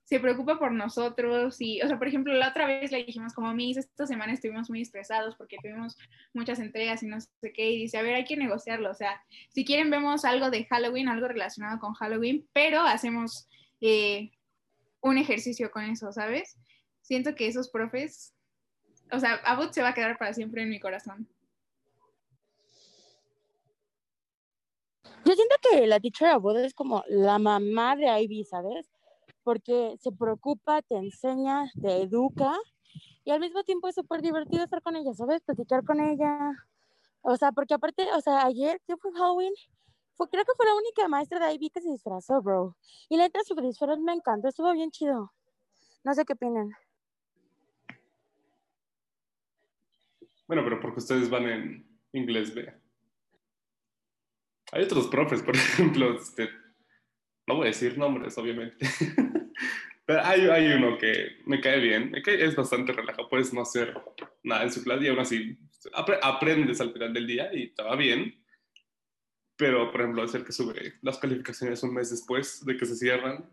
se 0.06 0.20
preocupa 0.20 0.58
por 0.58 0.70
nosotros 0.70 1.56
y, 1.60 1.82
o 1.82 1.88
sea, 1.88 1.98
por 1.98 2.06
ejemplo, 2.06 2.32
la 2.32 2.50
otra 2.50 2.66
vez 2.66 2.92
le 2.92 3.04
dijimos 3.04 3.34
como, 3.34 3.52
Miss, 3.54 3.76
esta 3.76 4.06
semana 4.06 4.32
estuvimos 4.32 4.70
muy 4.70 4.80
estresados 4.80 5.34
porque 5.34 5.56
tuvimos 5.60 5.96
muchas 6.32 6.60
entregas 6.60 7.02
y 7.02 7.06
no 7.06 7.20
sé 7.20 7.52
qué, 7.52 7.72
y 7.72 7.82
dice, 7.82 7.98
a 7.98 8.02
ver, 8.02 8.14
hay 8.14 8.24
que 8.24 8.36
negociarlo, 8.36 8.90
o 8.90 8.94
sea, 8.94 9.20
si 9.48 9.64
quieren 9.64 9.90
vemos 9.90 10.24
algo 10.24 10.50
de 10.50 10.64
Halloween, 10.66 11.08
algo 11.08 11.26
relacionado 11.26 11.80
con 11.80 11.94
Halloween, 11.94 12.48
pero 12.52 12.82
hacemos 12.82 13.48
eh, 13.80 14.30
un 15.00 15.18
ejercicio 15.18 15.72
con 15.72 15.82
eso, 15.84 16.12
¿sabes? 16.12 16.56
Siento 17.02 17.34
que 17.34 17.48
esos 17.48 17.68
profes, 17.68 18.32
o 19.10 19.18
sea, 19.18 19.34
Abud 19.44 19.70
se 19.72 19.82
va 19.82 19.88
a 19.88 19.94
quedar 19.94 20.18
para 20.18 20.34
siempre 20.34 20.62
en 20.62 20.70
mi 20.70 20.78
corazón. 20.78 21.28
Yo 25.26 25.34
siento 25.34 25.56
que 25.70 25.86
la 25.86 26.00
teacher 26.00 26.28
Abud 26.28 26.56
es 26.58 26.72
como 26.72 27.02
la 27.08 27.38
mamá 27.38 27.96
de 27.96 28.06
Ivy, 28.22 28.44
¿sabes? 28.44 28.88
porque 29.46 29.94
se 30.00 30.10
preocupa, 30.10 30.82
te 30.82 30.96
enseña, 30.96 31.70
te 31.80 32.02
educa 32.02 32.52
y 33.24 33.30
al 33.30 33.38
mismo 33.38 33.62
tiempo 33.62 33.86
es 33.86 33.94
súper 33.94 34.20
divertido 34.20 34.64
estar 34.64 34.82
con 34.82 34.96
ella, 34.96 35.14
¿sabes? 35.14 35.40
Platicar 35.40 35.84
con 35.84 36.00
ella. 36.00 36.50
O 37.20 37.36
sea, 37.36 37.52
porque 37.52 37.74
aparte, 37.74 38.08
o 38.16 38.20
sea, 38.20 38.44
ayer, 38.44 38.80
que 38.88 38.96
fue 38.96 39.12
Halloween? 39.12 39.52
Fue, 40.16 40.28
creo 40.28 40.44
que 40.44 40.50
fue 40.56 40.66
la 40.66 40.74
única 40.74 41.06
maestra 41.06 41.38
de 41.38 41.54
Ivy 41.54 41.70
que 41.70 41.80
se 41.80 41.92
disfrazó, 41.92 42.42
bro. 42.42 42.76
Y 43.08 43.16
la 43.16 43.22
neta, 43.22 43.38
su 43.44 43.54
disfraz 43.54 44.00
me 44.00 44.14
encantó, 44.14 44.48
estuvo 44.48 44.72
bien 44.72 44.90
chido. 44.90 45.32
No 46.02 46.12
sé 46.12 46.24
qué 46.24 46.32
opinan. 46.32 46.72
Bueno, 50.48 50.64
pero 50.64 50.80
porque 50.80 50.98
ustedes 50.98 51.30
van 51.30 51.48
en 51.48 52.00
inglés 52.12 52.52
B. 52.52 52.74
Hay 54.72 54.84
otros 54.84 55.08
profes, 55.08 55.42
por 55.42 55.54
ejemplo, 55.56 56.18
este, 56.18 56.48
no 57.46 57.56
voy 57.56 57.64
a 57.64 57.70
decir 57.70 57.96
nombres, 57.96 58.36
obviamente. 58.38 58.86
Pero 60.06 60.24
hay, 60.24 60.42
hay, 60.42 60.72
uno 60.72 60.96
que 60.98 61.38
me 61.46 61.60
cae 61.60 61.80
bien, 61.80 62.12
que 62.24 62.44
es 62.44 62.54
bastante 62.54 62.92
relajado, 62.92 63.28
puedes 63.28 63.52
no 63.52 63.62
hacer 63.62 63.92
nada 64.44 64.62
en 64.62 64.70
su 64.70 64.84
clase 64.84 65.04
y 65.04 65.08
aún 65.08 65.18
así 65.18 65.58
aprendes 66.22 66.80
al 66.80 66.92
final 66.92 67.12
del 67.12 67.26
día 67.26 67.52
y 67.52 67.74
te 67.74 67.82
va 67.82 67.96
bien. 67.96 68.40
Pero, 69.56 69.90
por 69.90 70.02
ejemplo, 70.02 70.24
es 70.24 70.34
el 70.34 70.44
que 70.44 70.52
sube 70.52 70.94
las 71.02 71.18
calificaciones 71.18 71.82
un 71.82 71.94
mes 71.94 72.10
después 72.10 72.64
de 72.64 72.76
que 72.76 72.86
se 72.86 72.94
cierran, 72.94 73.50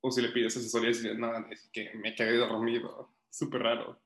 o 0.00 0.10
si 0.10 0.20
le 0.20 0.28
pides 0.28 0.56
asesoría 0.56 0.90
y 0.90 0.92
dices, 0.92 1.18
nada, 1.18 1.46
es 1.50 1.68
que 1.72 1.92
me 1.94 2.14
quedé 2.14 2.36
dormido, 2.36 3.16
súper 3.30 3.62
raro. 3.62 4.00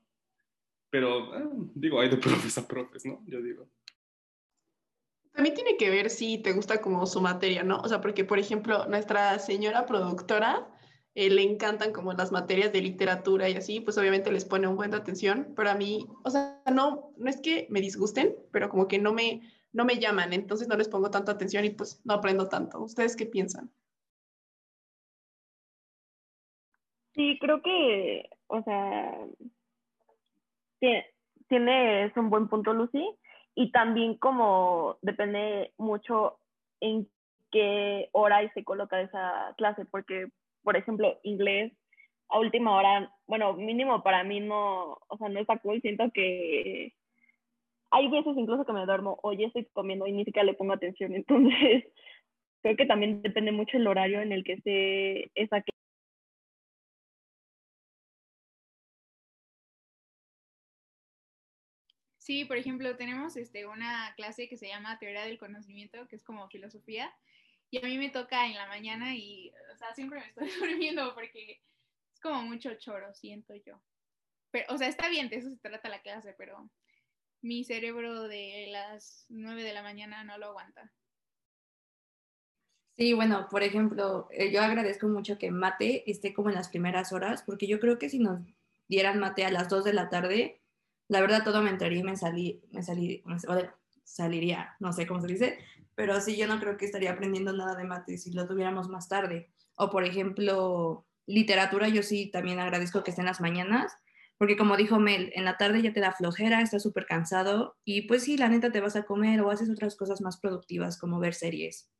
Pero, 0.89 1.35
eh, 1.35 1.43
digo, 1.75 1.99
hay 1.99 2.09
de 2.09 2.17
profes 2.17 2.57
a 2.57 2.67
profes, 2.67 3.05
¿no? 3.05 3.21
Yo 3.27 3.41
digo. 3.41 3.69
También 5.31 5.55
tiene 5.55 5.77
que 5.77 5.89
ver 5.89 6.09
si 6.09 6.37
te 6.39 6.53
gusta 6.53 6.81
como 6.81 7.05
su 7.05 7.21
materia, 7.21 7.63
¿no? 7.63 7.77
O 7.79 7.87
sea, 7.87 8.01
porque, 8.01 8.25
por 8.25 8.39
ejemplo, 8.39 8.85
nuestra 8.87 9.39
señora 9.39 9.85
productora 9.85 10.67
eh, 11.15 11.29
le 11.29 11.43
encantan 11.43 11.91
como 11.93 12.13
las 12.13 12.31
materias 12.31 12.71
de 12.71 12.81
literatura 12.81 13.49
y 13.49 13.55
así, 13.55 13.79
pues 13.79 13.97
obviamente 13.97 14.31
les 14.31 14.45
pone 14.45 14.67
un 14.67 14.75
buen 14.75 14.91
de 14.91 14.97
atención, 14.97 15.53
pero 15.55 15.69
a 15.69 15.75
mí, 15.75 16.07
o 16.23 16.29
sea, 16.29 16.61
no, 16.73 17.13
no 17.17 17.29
es 17.29 17.41
que 17.41 17.67
me 17.69 17.81
disgusten, 17.81 18.35
pero 18.51 18.69
como 18.69 18.87
que 18.87 18.99
no 18.99 19.13
me, 19.13 19.41
no 19.71 19.85
me 19.85 19.99
llaman, 19.99 20.33
entonces 20.33 20.67
no 20.67 20.77
les 20.77 20.87
pongo 20.89 21.11
tanta 21.11 21.31
atención 21.31 21.65
y 21.65 21.71
pues 21.71 22.01
no 22.05 22.15
aprendo 22.15 22.47
tanto. 22.47 22.81
¿Ustedes 22.81 23.15
qué 23.15 23.25
piensan? 23.25 23.71
Sí, 27.15 27.37
creo 27.41 27.61
que, 27.61 28.29
o 28.47 28.63
sea, 28.63 29.17
tienes 31.49 32.15
un 32.15 32.29
buen 32.29 32.47
punto, 32.47 32.73
Lucy, 32.73 33.03
y 33.59 33.71
también 33.71 34.15
como 34.15 34.97
depende 35.01 35.73
mucho 35.77 36.39
en 36.79 37.09
qué 37.51 38.07
hora 38.13 38.41
y 38.41 38.47
se 38.51 38.63
coloca 38.63 39.01
esa 39.01 39.53
clase, 39.57 39.83
porque, 39.83 40.27
por 40.63 40.77
ejemplo, 40.77 41.19
inglés 41.23 41.73
a 42.29 42.39
última 42.39 42.73
hora, 42.77 43.13
bueno, 43.27 43.51
mínimo 43.55 44.01
para 44.01 44.23
mí 44.23 44.39
no, 44.39 44.97
o 45.09 45.17
sea, 45.17 45.27
no 45.27 45.41
está 45.41 45.57
cool, 45.57 45.81
siento 45.81 46.09
que 46.13 46.93
hay 47.91 48.07
veces 48.07 48.37
incluso 48.37 48.65
que 48.65 48.71
me 48.71 48.85
duermo 48.85 49.19
o 49.23 49.33
ya 49.33 49.47
estoy 49.47 49.65
comiendo 49.73 50.07
y 50.07 50.13
ni 50.13 50.23
siquiera 50.23 50.45
le 50.45 50.53
pongo 50.53 50.71
atención, 50.71 51.13
entonces 51.13 51.83
creo 52.61 52.77
que 52.77 52.85
también 52.85 53.21
depende 53.21 53.51
mucho 53.51 53.75
el 53.75 53.87
horario 53.87 54.21
en 54.21 54.31
el 54.31 54.45
que 54.45 54.53
esté 54.53 55.31
esa 55.35 55.61
Sí, 62.29 62.45
por 62.45 62.57
ejemplo, 62.57 62.95
tenemos 62.95 63.35
este, 63.37 63.65
una 63.65 64.13
clase 64.15 64.47
que 64.47 64.55
se 64.55 64.67
llama 64.67 64.99
Teoría 64.99 65.25
del 65.25 65.39
Conocimiento, 65.39 66.07
que 66.07 66.15
es 66.15 66.23
como 66.23 66.47
filosofía, 66.47 67.11
y 67.71 67.83
a 67.83 67.87
mí 67.87 67.97
me 67.97 68.11
toca 68.11 68.45
en 68.45 68.53
la 68.53 68.67
mañana 68.67 69.15
y, 69.15 69.51
o 69.73 69.77
sea, 69.77 69.95
siempre 69.95 70.19
me 70.19 70.27
estoy 70.27 70.47
durmiendo 70.59 71.15
porque 71.15 71.59
es 72.13 72.19
como 72.21 72.43
mucho 72.43 72.75
choro, 72.75 73.15
siento 73.15 73.55
yo. 73.55 73.81
Pero, 74.51 74.71
o 74.71 74.77
sea, 74.77 74.89
está 74.89 75.09
bien, 75.09 75.29
de 75.29 75.37
eso 75.37 75.49
se 75.49 75.57
trata 75.57 75.89
la 75.89 76.03
clase, 76.03 76.35
pero 76.37 76.69
mi 77.41 77.63
cerebro 77.63 78.27
de 78.27 78.67
las 78.69 79.25
9 79.29 79.63
de 79.63 79.73
la 79.73 79.81
mañana 79.81 80.23
no 80.23 80.37
lo 80.37 80.49
aguanta. 80.49 80.93
Sí, 82.95 83.13
bueno, 83.13 83.47
por 83.49 83.63
ejemplo, 83.63 84.27
eh, 84.29 84.51
yo 84.51 84.61
agradezco 84.61 85.07
mucho 85.07 85.39
que 85.39 85.49
mate 85.49 86.03
esté 86.05 86.35
como 86.35 86.49
en 86.49 86.55
las 86.55 86.69
primeras 86.69 87.11
horas, 87.11 87.41
porque 87.41 87.65
yo 87.65 87.79
creo 87.79 87.97
que 87.97 88.07
si 88.07 88.19
nos 88.19 88.39
dieran 88.87 89.17
mate 89.19 89.45
a 89.45 89.51
las 89.51 89.67
2 89.67 89.83
de 89.83 89.93
la 89.93 90.11
tarde, 90.11 90.58
la 91.09 91.21
verdad 91.21 91.43
todo 91.43 91.61
me 91.61 91.71
entraría 91.71 91.99
y 91.99 92.03
me 92.03 92.15
salí, 92.15 92.61
me 92.71 92.81
salí, 92.83 93.23
saliría, 94.03 94.75
no 94.79 94.93
sé 94.93 95.05
cómo 95.05 95.19
se 95.21 95.27
dice, 95.27 95.59
pero 95.95 96.21
sí 96.21 96.37
yo 96.37 96.47
no 96.47 96.59
creo 96.59 96.77
que 96.77 96.85
estaría 96.85 97.11
aprendiendo 97.11 97.51
nada 97.51 97.75
de 97.75 97.83
mate 97.83 98.17
si 98.17 98.31
lo 98.31 98.47
tuviéramos 98.47 98.87
más 98.87 99.09
tarde. 99.09 99.51
O 99.75 99.89
por 99.89 100.03
ejemplo, 100.03 101.05
literatura, 101.25 101.89
yo 101.89 102.03
sí 102.03 102.29
también 102.31 102.59
agradezco 102.59 103.03
que 103.03 103.09
esté 103.09 103.21
en 103.21 103.27
las 103.27 103.41
mañanas, 103.41 103.91
porque 104.37 104.55
como 104.55 104.77
dijo 104.77 104.99
Mel, 104.99 105.31
en 105.35 105.45
la 105.45 105.57
tarde 105.57 105.81
ya 105.81 105.91
te 105.91 105.99
da 105.99 106.13
flojera, 106.13 106.61
estás 106.61 106.83
súper 106.83 107.05
cansado 107.05 107.75
y 107.83 108.03
pues 108.03 108.23
sí, 108.23 108.37
la 108.37 108.47
neta 108.47 108.71
te 108.71 108.79
vas 108.79 108.95
a 108.95 109.03
comer 109.03 109.41
o 109.41 109.49
haces 109.49 109.69
otras 109.69 109.95
cosas 109.97 110.21
más 110.21 110.39
productivas 110.39 110.97
como 110.97 111.19
ver 111.19 111.33
series. 111.33 111.91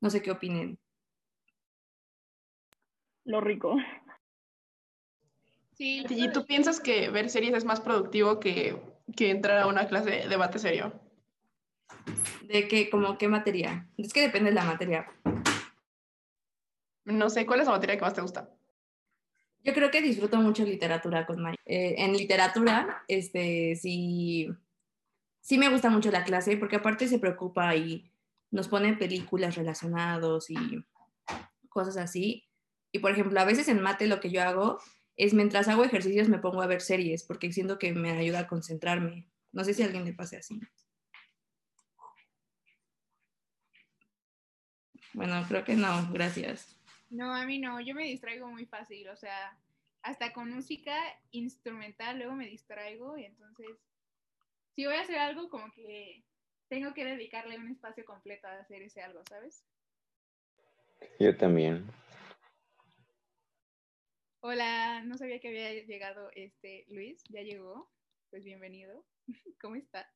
No 0.00 0.10
sé 0.10 0.22
qué 0.22 0.30
opinen. 0.30 0.78
Lo 3.24 3.40
rico. 3.40 3.76
Sí. 5.76 6.04
¿Y 6.08 6.32
tú 6.32 6.44
piensas 6.46 6.80
que 6.80 7.10
ver 7.10 7.30
series 7.30 7.54
es 7.54 7.64
más 7.64 7.80
productivo 7.80 8.40
que, 8.40 8.80
que 9.16 9.30
entrar 9.30 9.58
a 9.58 9.66
una 9.66 9.88
clase 9.88 10.10
de 10.10 10.28
debate 10.28 10.58
serio? 10.58 10.92
¿De 12.42 12.68
qué, 12.68 12.90
como 12.90 13.18
qué 13.18 13.28
materia? 13.28 13.88
Es 13.96 14.12
que 14.12 14.20
depende 14.20 14.50
de 14.50 14.54
la 14.54 14.64
materia. 14.64 15.06
No 17.04 17.28
sé, 17.28 17.44
¿cuál 17.44 17.60
es 17.60 17.66
la 17.66 17.72
materia 17.72 17.96
que 17.96 18.02
más 18.02 18.14
te 18.14 18.22
gusta? 18.22 18.50
Yo 19.62 19.72
creo 19.72 19.90
que 19.90 20.02
disfruto 20.02 20.36
mucho 20.38 20.64
literatura 20.64 21.26
con 21.26 21.42
Mari. 21.42 21.56
Eh, 21.64 21.94
en 21.98 22.12
literatura, 22.12 23.02
este, 23.08 23.76
sí, 23.76 24.48
sí 25.40 25.58
me 25.58 25.70
gusta 25.70 25.90
mucho 25.90 26.10
la 26.10 26.24
clase 26.24 26.56
porque 26.56 26.76
aparte 26.76 27.08
se 27.08 27.18
preocupa 27.18 27.74
y 27.74 28.10
nos 28.50 28.68
pone 28.68 28.94
películas 28.94 29.56
relacionados 29.56 30.50
y 30.50 30.84
cosas 31.68 31.96
así. 31.96 32.46
Y 32.92 33.00
por 33.00 33.10
ejemplo, 33.10 33.40
a 33.40 33.44
veces 33.44 33.68
en 33.68 33.80
mate 33.80 34.06
lo 34.06 34.20
que 34.20 34.30
yo 34.30 34.42
hago 34.42 34.78
es 35.16 35.34
mientras 35.34 35.68
hago 35.68 35.84
ejercicios 35.84 36.28
me 36.28 36.38
pongo 36.38 36.62
a 36.62 36.66
ver 36.66 36.80
series 36.80 37.24
porque 37.24 37.52
siento 37.52 37.78
que 37.78 37.92
me 37.92 38.10
ayuda 38.10 38.40
a 38.40 38.46
concentrarme. 38.46 39.28
No 39.52 39.64
sé 39.64 39.74
si 39.74 39.82
a 39.82 39.86
alguien 39.86 40.04
le 40.04 40.12
pase 40.12 40.36
así. 40.36 40.60
Bueno, 45.12 45.44
creo 45.48 45.62
que 45.64 45.76
no, 45.76 46.10
gracias. 46.12 46.76
No, 47.08 47.32
a 47.32 47.46
mí 47.46 47.60
no, 47.60 47.80
yo 47.80 47.94
me 47.94 48.04
distraigo 48.04 48.48
muy 48.48 48.66
fácil, 48.66 49.08
o 49.08 49.16
sea, 49.16 49.56
hasta 50.02 50.32
con 50.32 50.50
música 50.50 50.96
instrumental 51.30 52.18
luego 52.18 52.34
me 52.34 52.46
distraigo 52.46 53.16
y 53.16 53.24
entonces, 53.24 53.68
si 54.74 54.84
voy 54.84 54.96
a 54.96 55.02
hacer 55.02 55.18
algo, 55.18 55.48
como 55.48 55.70
que 55.72 56.24
tengo 56.68 56.92
que 56.92 57.04
dedicarle 57.04 57.58
un 57.58 57.68
espacio 57.68 58.04
completo 58.04 58.48
a 58.48 58.58
hacer 58.58 58.82
ese 58.82 59.02
algo, 59.02 59.22
¿sabes? 59.28 59.64
Yo 61.20 61.36
también. 61.36 61.86
Hola, 64.46 65.02
no 65.04 65.16
sabía 65.16 65.40
que 65.40 65.48
había 65.48 65.72
llegado 65.86 66.28
este 66.34 66.84
Luis, 66.90 67.24
ya 67.30 67.40
llegó. 67.40 67.90
Pues 68.28 68.44
bienvenido. 68.44 69.02
¿Cómo 69.58 69.74
estás? 69.74 70.06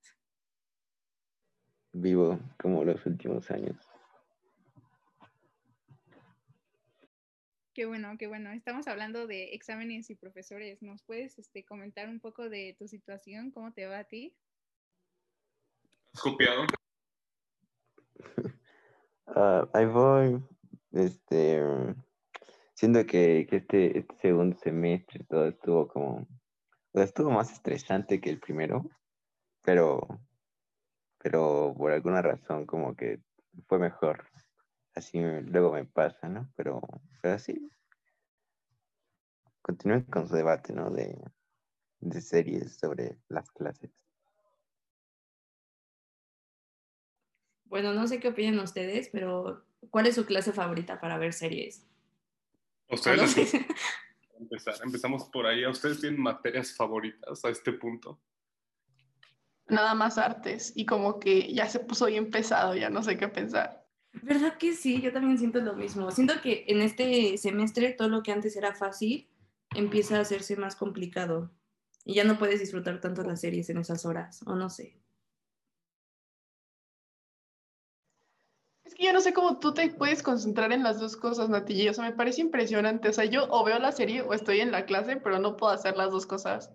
Vivo 1.95 2.39
como 2.61 2.85
los 2.85 3.07
últimos 3.07 3.51
años. 3.51 3.79
Qué 7.73 7.87
bueno, 7.87 8.19
qué 8.19 8.27
bueno. 8.27 8.53
Estamos 8.53 8.87
hablando 8.87 9.27
de 9.27 9.55
exámenes 9.55 10.11
y 10.11 10.15
profesores. 10.15 10.83
¿Nos 10.83 11.03
puedes 11.05 11.39
este, 11.39 11.65
comentar 11.65 12.11
un 12.11 12.21
poco 12.21 12.51
de 12.51 12.77
tu 12.79 12.87
situación? 12.87 13.51
¿Cómo 13.51 13.73
te 13.73 13.87
va 13.87 14.01
a 14.01 14.05
ti? 14.05 14.37
¿Has 16.13 16.21
copiado? 16.21 16.67
Uh, 19.25 19.67
ahí 19.73 19.87
voy. 19.87 20.43
Este, 20.93 21.63
siento 22.79 23.05
que, 23.07 23.41
este, 23.51 23.99
este, 23.99 24.17
segundo 24.19 24.57
semestre 24.57 25.25
todo 25.29 25.49
estuvo 25.49 25.89
como, 25.89 26.29
estuvo 26.95 27.29
más 27.29 27.51
estresante 27.51 28.21
que 28.21 28.31
el 28.31 28.39
primero, 28.39 28.89
pero, 29.65 30.07
pero 31.19 31.75
por 31.77 31.91
alguna 31.91 32.23
razón 32.23 32.67
como 32.67 32.95
que 32.95 33.21
fue 33.67 33.81
mejor. 33.81 34.29
Así 34.95 35.19
luego 35.21 35.73
me 35.73 35.87
pasa, 35.87 36.29
¿no? 36.29 36.53
Pero, 36.55 36.81
pero 37.21 37.35
así. 37.35 37.69
Continúen 39.61 40.03
con 40.03 40.29
su 40.29 40.37
debate, 40.37 40.73
¿no? 40.73 40.91
De, 40.91 41.21
de 41.99 42.21
series 42.21 42.79
sobre 42.79 43.19
las 43.29 43.51
clases. 43.51 43.91
Bueno, 47.65 47.93
no 47.93 48.07
sé 48.07 48.21
qué 48.21 48.29
opinan 48.29 48.61
ustedes, 48.61 49.09
pero 49.09 49.65
¿cuál 49.91 50.07
es 50.07 50.15
su 50.15 50.25
clase 50.25 50.53
favorita 50.53 51.01
para 51.01 51.19
ver 51.19 51.33
series? 51.33 51.89
Ustedes 52.91 53.37
empezar, 54.39 54.75
empezamos 54.83 55.25
por 55.29 55.47
ahí. 55.47 55.67
ustedes 55.67 56.01
tienen 56.01 56.21
materias 56.21 56.75
favoritas 56.75 57.45
a 57.45 57.51
este 57.51 57.73
punto? 57.73 58.21
Nada 59.67 59.95
más 59.95 60.17
artes 60.17 60.73
y 60.75 60.87
como 60.87 61.21
que 61.21 61.53
ya 61.53 61.69
se 61.69 61.81
puso 61.81 62.07
bien 62.07 62.31
pesado, 62.31 62.75
ya 62.75 62.89
no 62.89 63.03
sé 63.03 63.19
qué 63.19 63.29
pensar. 63.29 63.87
¿Verdad 64.23 64.57
que 64.57 64.73
sí? 64.73 65.03
Yo 65.03 65.13
también 65.13 65.39
siento 65.39 65.61
lo 65.61 65.75
mismo. 65.75 66.11
Siento 66.11 66.41
que 66.41 66.65
en 66.69 66.81
este 66.81 67.37
semestre 67.37 67.93
todo 67.93 68.09
lo 68.09 68.23
que 68.23 68.33
antes 68.33 68.57
era 68.57 68.75
fácil 68.75 69.29
empieza 69.75 70.17
a 70.17 70.21
hacerse 70.21 70.57
más 70.57 70.77
complicado 70.77 71.53
y 72.05 72.15
ya 72.15 72.25
no 72.25 72.39
puedes 72.39 72.61
disfrutar 72.61 73.01
tanto 73.01 73.23
las 73.23 73.43
series 73.43 73.69
en 73.69 73.77
esas 73.77 74.07
horas, 74.07 74.41
o 74.47 74.55
no 74.55 74.71
sé. 74.71 74.99
Que 78.99 79.05
yo 79.07 79.13
no 79.13 79.21
sé 79.21 79.33
cómo 79.33 79.59
tú 79.61 79.73
te 79.73 79.89
puedes 79.91 80.23
concentrar 80.23 80.73
en 80.73 80.83
las 80.83 80.99
dos 81.01 81.17
cosas, 81.17 81.49
Natilla. 81.49 81.93
O 81.93 81.95
sea, 81.95 82.05
me 82.05 82.13
parece 82.17 82.41
impresionante. 82.41 83.09
O 83.09 83.13
sea, 83.13 83.25
yo 83.25 83.47
o 83.49 83.65
veo 83.65 83.79
la 83.79 83.93
serie 83.93 84.23
o 84.23 84.35
estoy 84.35 84.61
en 84.61 84.73
la 84.73 84.85
clase, 84.87 85.17
pero 85.17 85.39
no 85.39 85.57
puedo 85.57 85.73
hacer 85.73 85.97
las 85.97 86.11
dos 86.11 86.27
cosas. 86.27 86.73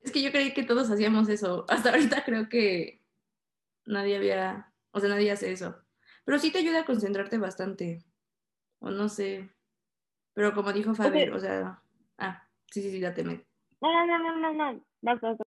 Es 0.00 0.10
que 0.12 0.22
yo 0.22 0.32
creí 0.32 0.52
que 0.54 0.64
todos 0.64 0.90
hacíamos 0.90 1.28
eso. 1.28 1.64
Hasta 1.68 1.90
ahorita 1.90 2.24
creo 2.24 2.48
que 2.48 3.00
nadie 3.86 4.16
había, 4.16 4.72
o 4.90 5.00
sea, 5.00 5.08
nadie 5.08 5.30
hace 5.30 5.52
eso. 5.52 5.76
Pero 6.24 6.38
sí 6.38 6.50
te 6.50 6.58
ayuda 6.58 6.80
a 6.80 6.84
concentrarte 6.84 7.38
bastante. 7.38 8.04
O 8.80 8.90
no 8.90 9.08
sé. 9.08 9.50
Pero 10.34 10.52
como 10.54 10.72
dijo 10.72 10.94
Faber, 10.94 11.32
o 11.32 11.38
sea, 11.38 11.82
ah, 12.18 12.48
sí, 12.70 12.82
sí, 12.82 12.90
sí, 12.90 13.00
date. 13.00 13.22
me- 13.24 13.46
No, 13.80 14.06
no, 14.06 14.18
no, 14.18 14.36
no, 14.36 14.52
no, 14.52 14.72
no. 14.72 15.49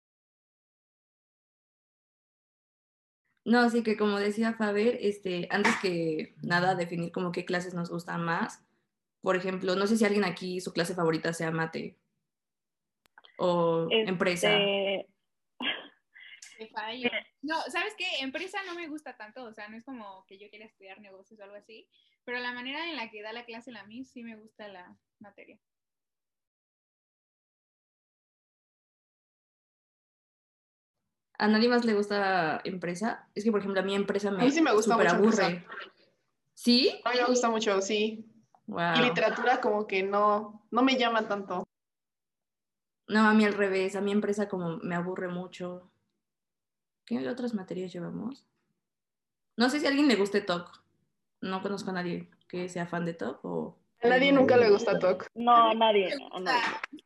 No, 3.46 3.60
así 3.60 3.84
que 3.84 3.96
como 3.96 4.20
decía 4.20 4.54
Faber, 4.54 4.98
este, 5.02 5.48
antes 5.52 5.76
que 5.80 6.34
nada, 6.42 6.74
definir 6.74 7.12
como 7.12 7.32
qué 7.32 7.46
clases 7.46 7.76
nos 7.76 7.92
gustan 7.92 8.24
más. 8.24 8.66
Por 9.22 9.36
ejemplo, 9.36 9.76
no 9.76 9.86
sé 9.86 9.98
si 9.98 10.06
alguien 10.06 10.26
aquí 10.26 10.60
su 10.60 10.74
clase 10.74 10.96
favorita 10.96 11.32
sea 11.32 11.52
mate 11.52 11.96
o 13.38 13.88
empresa. 13.92 14.52
Este, 14.52 15.08
Te 16.58 16.68
fallo. 16.70 17.10
No, 17.44 17.62
¿sabes 17.70 17.94
qué? 17.98 18.06
Empresa 18.22 18.58
no 18.66 18.76
me 18.76 18.88
gusta 18.88 19.16
tanto, 19.16 19.44
o 19.44 19.54
sea, 19.54 19.68
no 19.70 19.78
es 19.78 19.84
como 19.84 20.26
que 20.26 20.40
yo 20.40 20.50
quiera 20.50 20.66
estudiar 20.66 21.00
negocios 21.00 21.40
o 21.40 21.44
algo 21.44 21.56
así, 21.56 21.88
pero 22.24 22.40
la 22.40 22.54
manera 22.54 22.90
en 22.90 22.96
la 22.96 23.12
que 23.12 23.22
da 23.22 23.32
la 23.34 23.46
clase 23.46 23.72
la 23.72 23.84
MIS 23.84 24.10
sí 24.10 24.24
me 24.24 24.38
gusta 24.38 24.68
la 24.70 24.98
materia. 25.20 25.60
¿A 31.38 31.48
nadie 31.48 31.70
más 31.70 31.86
le 31.86 31.94
gusta 31.94 32.62
empresa? 32.64 33.28
Es 33.36 33.44
que, 33.44 33.52
por 33.52 33.60
ejemplo, 33.60 33.82
a 33.82 33.84
mí 33.84 33.96
empresa 33.96 34.32
me, 34.32 34.44
mí 34.44 34.52
sí 34.52 34.62
me 34.62 34.74
gusta 34.74 34.96
mucho 34.96 35.10
aburre. 35.10 35.46
empresa. 35.46 35.92
¿Sí? 36.54 37.02
A 37.04 37.12
mí 37.12 37.18
me 37.20 37.26
gusta 37.28 37.50
mucho, 37.50 37.82
sí. 37.82 38.26
Wow. 38.68 38.96
Y 38.96 39.02
literatura 39.02 39.62
como 39.62 39.86
que 39.86 40.04
no, 40.04 40.66
no 40.72 40.82
me 40.82 40.98
llama 40.98 41.28
tanto. 41.28 41.68
No, 43.08 43.28
a 43.28 43.34
mí 43.34 43.46
al 43.46 43.54
revés. 43.54 43.96
A 43.96 44.02
mí 44.02 44.12
empresa 44.12 44.48
como 44.48 44.78
me 44.78 44.96
aburre 44.96 45.28
mucho. 45.28 45.92
¿Qué 47.06 47.28
otras 47.30 47.54
materias 47.54 47.94
llevamos? 47.94 48.46
No 49.58 49.70
sé 49.70 49.80
si 49.80 49.86
a 49.86 49.90
alguien 49.90 50.08
le 50.08 50.16
guste 50.16 50.42
TOC. 50.42 50.82
No 51.42 51.62
conozco 51.62 51.92
a 51.92 51.94
nadie 51.94 52.30
que 52.48 52.68
sea 52.70 52.88
fan 52.88 53.06
de 53.06 53.14
TOC 53.14 53.46
o... 53.46 53.78
A 54.02 54.08
nadie 54.08 54.32
nunca 54.32 54.58
le 54.58 54.70
gusta 54.70 54.98
TOC. 55.00 55.30
no, 55.36 55.70
a 55.70 55.74
nadie, 55.74 56.10
a 56.32 56.40
nadie. 56.40 56.62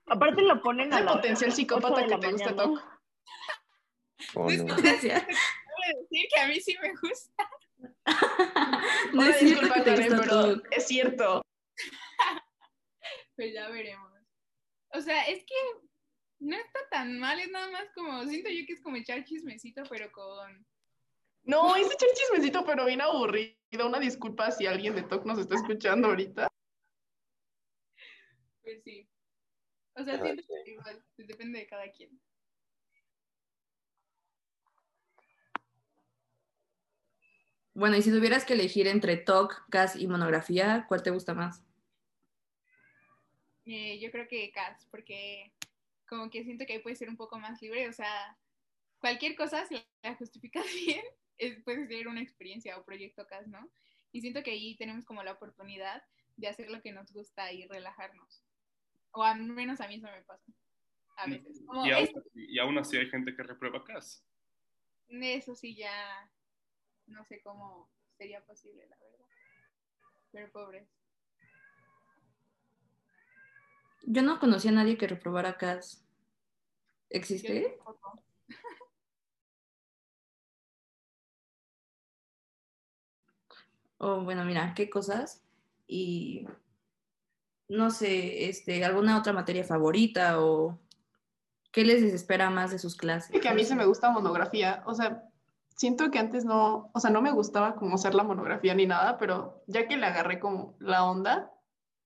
Aparte 0.08 0.42
lo 0.42 0.62
ponen 0.62 0.94
a 0.94 1.02
las 1.02 1.16
potencial 1.16 1.52
psicópata 1.52 2.04
que 2.04 2.10
la 2.10 2.20
te 2.20 2.32
gusta 2.32 2.52
mañana. 2.52 2.64
TOC. 2.64 3.00
¿O 4.34 4.44
Pues 4.44 4.64
no? 4.64 4.76
Gracias. 4.76 5.26
Decir 5.28 6.28
que 6.34 6.40
a 6.40 6.48
mí 6.48 6.60
sí 6.60 6.78
me 6.82 6.92
gusta. 6.96 7.50
no 9.14 9.24
es 9.24 9.38
cierto 9.38 9.62
disculpa, 9.62 9.76
que 9.76 9.82
te 9.82 9.96
gusta 9.96 10.22
pero 10.22 10.58
TOC. 10.58 10.68
es 10.72 10.88
cierto. 10.88 11.42
Pues 13.36 13.54
ya 13.54 13.70
veremos. 13.70 14.12
O 14.90 15.00
sea, 15.00 15.24
es 15.24 15.46
que 15.46 15.56
no 16.40 16.58
está 16.58 16.80
tan 16.92 17.20
mal, 17.20 17.40
es 17.40 17.50
nada 17.50 17.72
más 17.72 17.86
como, 17.96 18.26
siento 18.26 18.50
yo 18.50 18.66
que 18.66 18.74
es 18.74 18.82
como 18.82 18.98
echar 18.98 19.24
chismecito, 19.24 19.84
pero 19.90 20.12
con... 20.12 20.66
No, 21.44 21.74
es 21.78 21.86
echar 21.86 22.10
chismecito, 22.14 22.66
pero 22.66 22.86
bien 22.86 23.00
aburrido. 23.00 23.56
Una 23.86 24.00
disculpa 24.00 24.52
si 24.52 24.68
alguien 24.68 24.94
de 24.94 25.04
TOC 25.04 25.26
nos 25.26 25.40
está 25.40 25.56
escuchando 25.56 26.10
ahorita. 26.10 26.50
Pues 28.62 28.84
sí. 28.84 29.08
O 29.94 30.04
sea, 30.04 30.22
siento 30.22 30.44
que 30.66 30.72
igual, 30.72 31.04
pues 31.16 31.28
depende 31.28 31.60
de 31.60 31.68
cada 31.68 31.90
quien. 31.92 32.20
Bueno, 37.80 37.96
y 37.96 38.02
si 38.02 38.12
tuvieras 38.12 38.44
que 38.44 38.54
elegir 38.56 38.88
entre 38.88 39.16
TOC, 39.16 39.70
CAS 39.70 39.96
y 39.96 40.06
monografía, 40.06 40.84
¿cuál 40.90 41.02
te 41.02 41.12
gusta 41.12 41.34
más? 41.34 41.64
Eh, 43.66 44.00
yo 44.02 44.12
creo 44.12 44.28
que 44.28 44.52
CAS, 44.52 44.86
porque 44.92 45.54
como 46.06 46.30
que 46.30 46.44
siento 46.44 46.66
que 46.66 46.74
ahí 46.74 46.80
puede 46.80 46.98
ser 46.98 47.08
un 47.08 47.16
poco 47.16 47.40
más 47.40 47.62
libre, 47.62 47.88
o 47.88 47.94
sea, 47.94 48.38
cualquier 49.00 49.34
cosa, 49.38 49.66
si 49.66 49.82
la 50.04 50.16
justificas 50.16 50.66
bien, 51.00 51.06
es- 51.38 51.64
puede 51.64 51.88
ser 51.88 52.10
una 52.10 52.22
experiencia 52.22 52.78
o 52.78 52.84
proyecto 52.84 53.26
CAS, 53.28 53.48
¿no? 53.48 53.70
Y 54.12 54.20
siento 54.20 54.44
que 54.44 54.52
ahí 54.52 54.76
tenemos 54.76 55.06
como 55.06 55.24
la 55.24 55.32
oportunidad 55.32 56.04
de 56.36 56.48
hacer 56.50 56.70
lo 56.70 56.82
que 56.82 56.92
nos 56.92 57.14
gusta 57.14 57.54
y 57.54 57.66
relajarnos. 57.66 58.44
O 59.12 59.24
al 59.24 59.42
menos 59.44 59.80
a 59.80 59.88
mí 59.88 59.96
eso 59.96 60.08
me 60.08 60.22
pasa. 60.24 60.52
A 61.16 61.28
veces. 61.28 61.62
Como 61.66 61.86
Y 61.86 61.92
es- 61.92 62.10
aún, 62.14 62.24
y 62.34 62.60
aún 62.60 62.78
así 62.78 62.98
hay 62.98 63.10
gente 63.10 63.34
que 63.34 63.44
reprueba 63.44 63.86
CAS. 63.86 64.26
eso 65.08 65.56
sí 65.56 65.76
ya 65.76 66.30
no 67.10 67.26
sé 67.26 67.42
cómo 67.42 67.90
sería 68.18 68.44
posible, 68.46 68.88
la 68.88 68.98
verdad. 68.98 69.26
Pero 70.32 70.52
pobres. 70.52 70.88
Yo 74.04 74.22
no 74.22 74.40
conocí 74.40 74.68
a 74.68 74.72
nadie 74.72 74.98
que 74.98 75.08
reprobara 75.08 75.58
CAS. 75.58 76.06
¿Existe? 77.10 77.78
tampoco. 77.78 78.24
O 84.02 84.22
bueno, 84.24 84.46
mira, 84.46 84.74
qué 84.76 84.90
cosas. 84.90 85.44
Y 85.86 86.48
no 87.68 87.92
sé, 87.92 88.50
este, 88.50 88.86
alguna 88.86 89.18
otra 89.18 89.34
materia 89.34 89.66
favorita 89.66 90.42
o 90.42 90.80
qué 91.72 91.84
les 91.84 92.02
desespera 92.02 92.50
más 92.50 92.72
de 92.72 92.80
sus 92.80 92.96
clases. 92.96 93.40
Que 93.42 93.50
a 93.50 93.54
mí 93.54 93.66
se 93.66 93.76
me 93.76 93.86
gusta 93.86 94.10
monografía. 94.10 94.84
O 94.86 94.96
sea, 94.96 95.29
siento 95.80 96.12
que 96.12 96.20
antes 96.20 96.44
no, 96.44 96.92
o 96.94 97.00
sea, 97.00 97.10
no 97.10 97.22
me 97.22 97.32
gustaba 97.32 97.76
como 97.76 97.96
hacer 97.96 98.14
la 98.14 98.26
monografía 98.26 98.76
ni 98.76 98.86
nada, 98.86 99.18
pero 99.18 99.64
ya 99.66 99.88
que 99.88 99.96
le 99.96 100.06
agarré 100.06 100.38
como 100.38 100.76
la 100.80 101.06
onda 101.06 101.50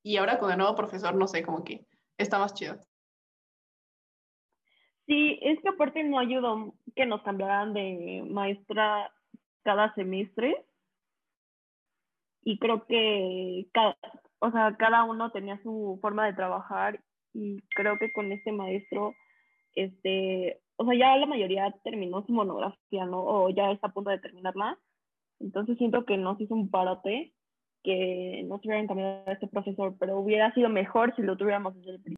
y 0.03 0.17
ahora 0.17 0.37
con 0.37 0.51
el 0.51 0.59
nuevo 0.59 0.75
profesor, 0.75 1.15
no 1.15 1.25
sé, 1.25 1.43
como 1.43 1.63
que 1.63 1.87
está 2.19 2.37
más 2.37 2.53
chido. 2.53 2.75
Sí, 5.07 5.39
es 5.41 5.59
que 5.61 5.69
aparte 5.69 6.03
no 6.03 6.19
ayudó 6.19 6.75
que 6.95 7.07
nos 7.07 7.23
cambiaran 7.23 7.73
de 7.73 8.23
maestra 8.29 9.11
cada 9.63 9.91
semestre. 9.95 10.63
Y 12.43 12.59
creo 12.59 12.85
que 12.85 13.69
cada, 13.73 13.97
o 14.37 14.51
sea, 14.51 14.75
cada 14.77 15.03
uno 15.03 15.31
tenía 15.31 15.59
su 15.63 15.97
forma 15.99 16.27
de 16.27 16.33
trabajar 16.33 17.01
y 17.33 17.61
creo 17.69 17.97
que 17.97 18.13
con 18.13 18.31
este 18.31 18.51
maestro, 18.51 19.15
este, 19.73 20.61
o 20.77 20.85
sea, 20.85 20.97
ya 20.97 21.17
la 21.17 21.25
mayoría 21.25 21.71
terminó 21.83 22.25
su 22.25 22.33
monografía, 22.33 23.05
¿no? 23.05 23.23
O 23.23 23.49
ya 23.49 23.71
está 23.71 23.87
a 23.87 23.93
punto 23.93 24.09
de 24.09 24.19
terminarla. 24.19 24.79
Entonces 25.39 25.77
siento 25.77 26.05
que 26.05 26.17
nos 26.17 26.39
hizo 26.39 26.53
un 26.53 26.69
parote 26.69 27.33
que 27.83 28.43
no 28.45 28.59
se 28.59 28.67
hubieran 28.67 28.87
cambiado 28.87 29.23
a 29.27 29.33
este 29.33 29.47
profesor, 29.47 29.95
pero 29.99 30.17
hubiera 30.17 30.53
sido 30.53 30.69
mejor 30.69 31.13
si 31.15 31.21
lo 31.21 31.37
tuviéramos 31.37 31.75
desde 31.75 31.91
el 31.91 32.01
principio. 32.01 32.17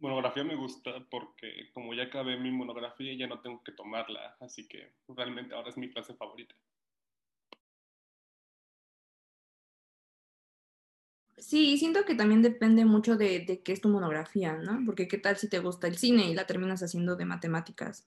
Monografía 0.00 0.44
me 0.44 0.54
gusta 0.54 0.92
porque 1.10 1.70
como 1.72 1.92
ya 1.94 2.04
acabé 2.04 2.36
mi 2.36 2.50
monografía 2.50 3.16
ya 3.16 3.26
no 3.26 3.40
tengo 3.40 3.62
que 3.64 3.72
tomarla, 3.72 4.36
así 4.40 4.68
que 4.68 4.92
realmente 5.08 5.54
ahora 5.54 5.70
es 5.70 5.76
mi 5.76 5.90
clase 5.90 6.14
favorita. 6.14 6.54
Sí, 11.38 11.78
siento 11.78 12.04
que 12.04 12.14
también 12.14 12.42
depende 12.42 12.84
mucho 12.84 13.16
de, 13.16 13.40
de 13.40 13.62
qué 13.62 13.72
es 13.72 13.80
tu 13.80 13.88
monografía, 13.88 14.56
¿no? 14.56 14.80
Porque 14.84 15.08
qué 15.08 15.18
tal 15.18 15.36
si 15.36 15.48
te 15.48 15.60
gusta 15.60 15.86
el 15.86 15.96
cine 15.96 16.28
y 16.28 16.34
la 16.34 16.46
terminas 16.46 16.82
haciendo 16.82 17.16
de 17.16 17.24
matemáticas. 17.24 18.06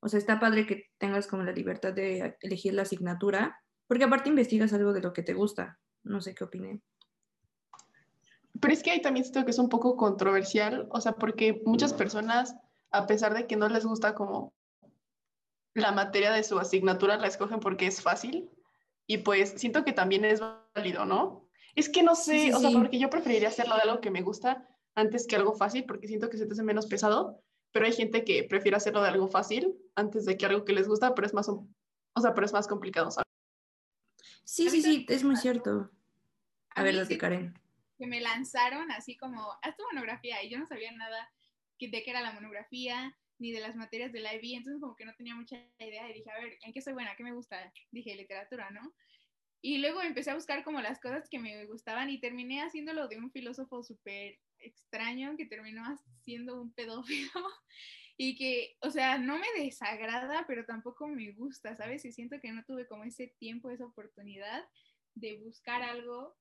O 0.00 0.08
sea, 0.08 0.18
está 0.18 0.40
padre 0.40 0.66
que 0.66 0.90
tengas 0.98 1.26
como 1.26 1.42
la 1.42 1.52
libertad 1.52 1.92
de 1.92 2.36
elegir 2.40 2.74
la 2.74 2.82
asignatura, 2.82 3.60
porque 3.86 4.04
aparte 4.04 4.28
investigas 4.30 4.72
algo 4.72 4.92
de 4.92 5.02
lo 5.02 5.12
que 5.12 5.22
te 5.22 5.34
gusta. 5.34 5.78
No 6.02 6.20
sé 6.20 6.34
qué 6.34 6.44
opiné. 6.44 6.80
Pero 8.60 8.72
es 8.72 8.82
que 8.82 8.90
ahí 8.90 9.02
también 9.02 9.24
siento 9.24 9.44
que 9.44 9.50
es 9.50 9.58
un 9.58 9.68
poco 9.68 9.96
controversial, 9.96 10.86
o 10.90 11.00
sea, 11.00 11.12
porque 11.12 11.62
muchas 11.64 11.92
personas, 11.92 12.54
a 12.90 13.06
pesar 13.06 13.34
de 13.34 13.46
que 13.46 13.56
no 13.56 13.68
les 13.68 13.84
gusta 13.84 14.14
como 14.14 14.54
la 15.74 15.92
materia 15.92 16.32
de 16.32 16.42
su 16.44 16.58
asignatura, 16.58 17.16
la 17.16 17.26
escogen 17.26 17.60
porque 17.60 17.86
es 17.86 18.02
fácil 18.02 18.50
y 19.06 19.18
pues 19.18 19.54
siento 19.56 19.84
que 19.84 19.92
también 19.92 20.24
es 20.24 20.40
válido, 20.74 21.04
¿no? 21.04 21.48
Es 21.74 21.88
que 21.88 22.02
no 22.02 22.14
sé, 22.14 22.32
Sí, 22.32 22.40
sí, 22.46 22.52
o 22.52 22.58
sea, 22.58 22.70
sí. 22.70 22.76
porque 22.76 22.98
yo 22.98 23.10
preferiría 23.10 23.48
hacerlo 23.48 23.74
de 23.76 23.82
algo 23.82 24.00
que 24.00 24.10
me 24.10 24.22
gusta 24.22 24.68
antes 24.94 25.26
que 25.26 25.36
algo 25.36 25.54
fácil, 25.54 25.84
porque 25.84 26.08
siento 26.08 26.28
que 26.30 26.36
se 26.36 26.46
te 26.46 26.52
hace 26.52 26.62
menos 26.62 26.86
pesado, 26.86 27.42
pero 27.72 27.86
hay 27.86 27.92
gente 27.92 28.24
que 28.24 28.44
prefiere 28.44 28.76
hacerlo 28.76 29.02
de 29.02 29.08
algo 29.08 29.28
fácil 29.28 29.76
antes 29.94 30.24
de 30.24 30.36
que 30.36 30.46
algo 30.46 30.64
que 30.64 30.72
les 30.72 30.88
gusta, 30.88 31.14
pero 31.14 31.26
es 31.26 31.34
más, 31.34 31.48
o 31.48 31.66
sea, 32.20 32.34
pero 32.34 32.44
es 32.46 32.52
más 32.52 32.66
complicado, 32.66 33.10
¿sabes? 33.10 33.26
Sí, 34.44 34.66
A 34.66 34.70
sí, 34.70 34.82
sí, 34.82 35.06
es 35.08 35.22
muy 35.24 35.36
cierto. 35.36 35.90
A 36.74 36.80
A 36.80 36.82
ver, 36.82 36.96
date, 36.96 37.06
sí- 37.14 37.18
Karen. 37.18 37.54
que 37.98 38.06
me 38.06 38.20
lanzaron 38.20 38.90
así 38.90 39.16
como, 39.16 39.52
haz 39.62 39.76
tu 39.76 39.84
monografía 39.92 40.42
y 40.42 40.50
yo 40.50 40.58
no 40.58 40.66
sabía 40.66 40.90
nada 40.92 41.30
que- 41.78 41.88
de 41.88 42.02
qué 42.02 42.10
era 42.10 42.22
la 42.22 42.32
monografía, 42.32 43.16
ni 43.38 43.52
de 43.52 43.60
las 43.60 43.76
materias 43.76 44.12
del 44.12 44.24
IB, 44.26 44.56
entonces 44.56 44.80
como 44.80 44.96
que 44.96 45.04
no 45.04 45.14
tenía 45.14 45.34
mucha 45.34 45.56
idea 45.78 46.08
y 46.10 46.14
dije, 46.14 46.30
a 46.30 46.38
ver, 46.42 46.58
¿en 46.62 46.72
qué 46.72 46.80
soy 46.82 46.92
buena? 46.94 47.14
¿Qué 47.16 47.22
me 47.24 47.32
gusta? 47.32 47.72
Dije, 47.90 48.14
literatura, 48.16 48.70
¿no? 48.70 48.92
Y 49.62 49.78
luego 49.78 50.00
empecé 50.00 50.30
a 50.30 50.34
buscar 50.34 50.64
como 50.64 50.80
las 50.80 51.00
cosas 51.00 51.28
que 51.28 51.38
me 51.38 51.66
gustaban 51.66 52.08
y 52.08 52.18
terminé 52.18 52.62
haciéndolo 52.62 53.08
de 53.08 53.18
un 53.18 53.30
filósofo 53.30 53.82
súper 53.82 54.38
extraño 54.58 55.36
que 55.36 55.46
terminó 55.46 55.82
siendo 56.22 56.60
un 56.60 56.72
pedófilo 56.72 57.30
y 58.16 58.36
que, 58.36 58.76
o 58.80 58.90
sea, 58.90 59.18
no 59.18 59.38
me 59.38 59.46
desagrada, 59.62 60.44
pero 60.46 60.64
tampoco 60.64 61.06
me 61.08 61.32
gusta, 61.32 61.76
¿sabes? 61.76 62.04
Y 62.04 62.12
siento 62.12 62.40
que 62.40 62.52
no 62.52 62.64
tuve 62.64 62.86
como 62.86 63.04
ese 63.04 63.28
tiempo, 63.38 63.70
esa 63.70 63.84
oportunidad 63.84 64.66
de 65.14 65.38
buscar 65.38 65.82
algo, 65.82 66.36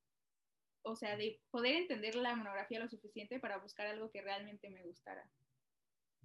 o 0.84 0.95
sea, 0.95 1.17
de 1.17 1.41
poder 1.51 1.75
entender 1.75 2.15
la 2.15 2.36
monografía 2.36 2.79
lo 2.79 2.89
suficiente 2.89 3.39
para 3.39 3.58
buscar 3.58 3.88
algo 3.88 4.12
que 4.12 4.21
realmente 4.21 4.69
me 4.69 4.84
gustara. 4.84 5.29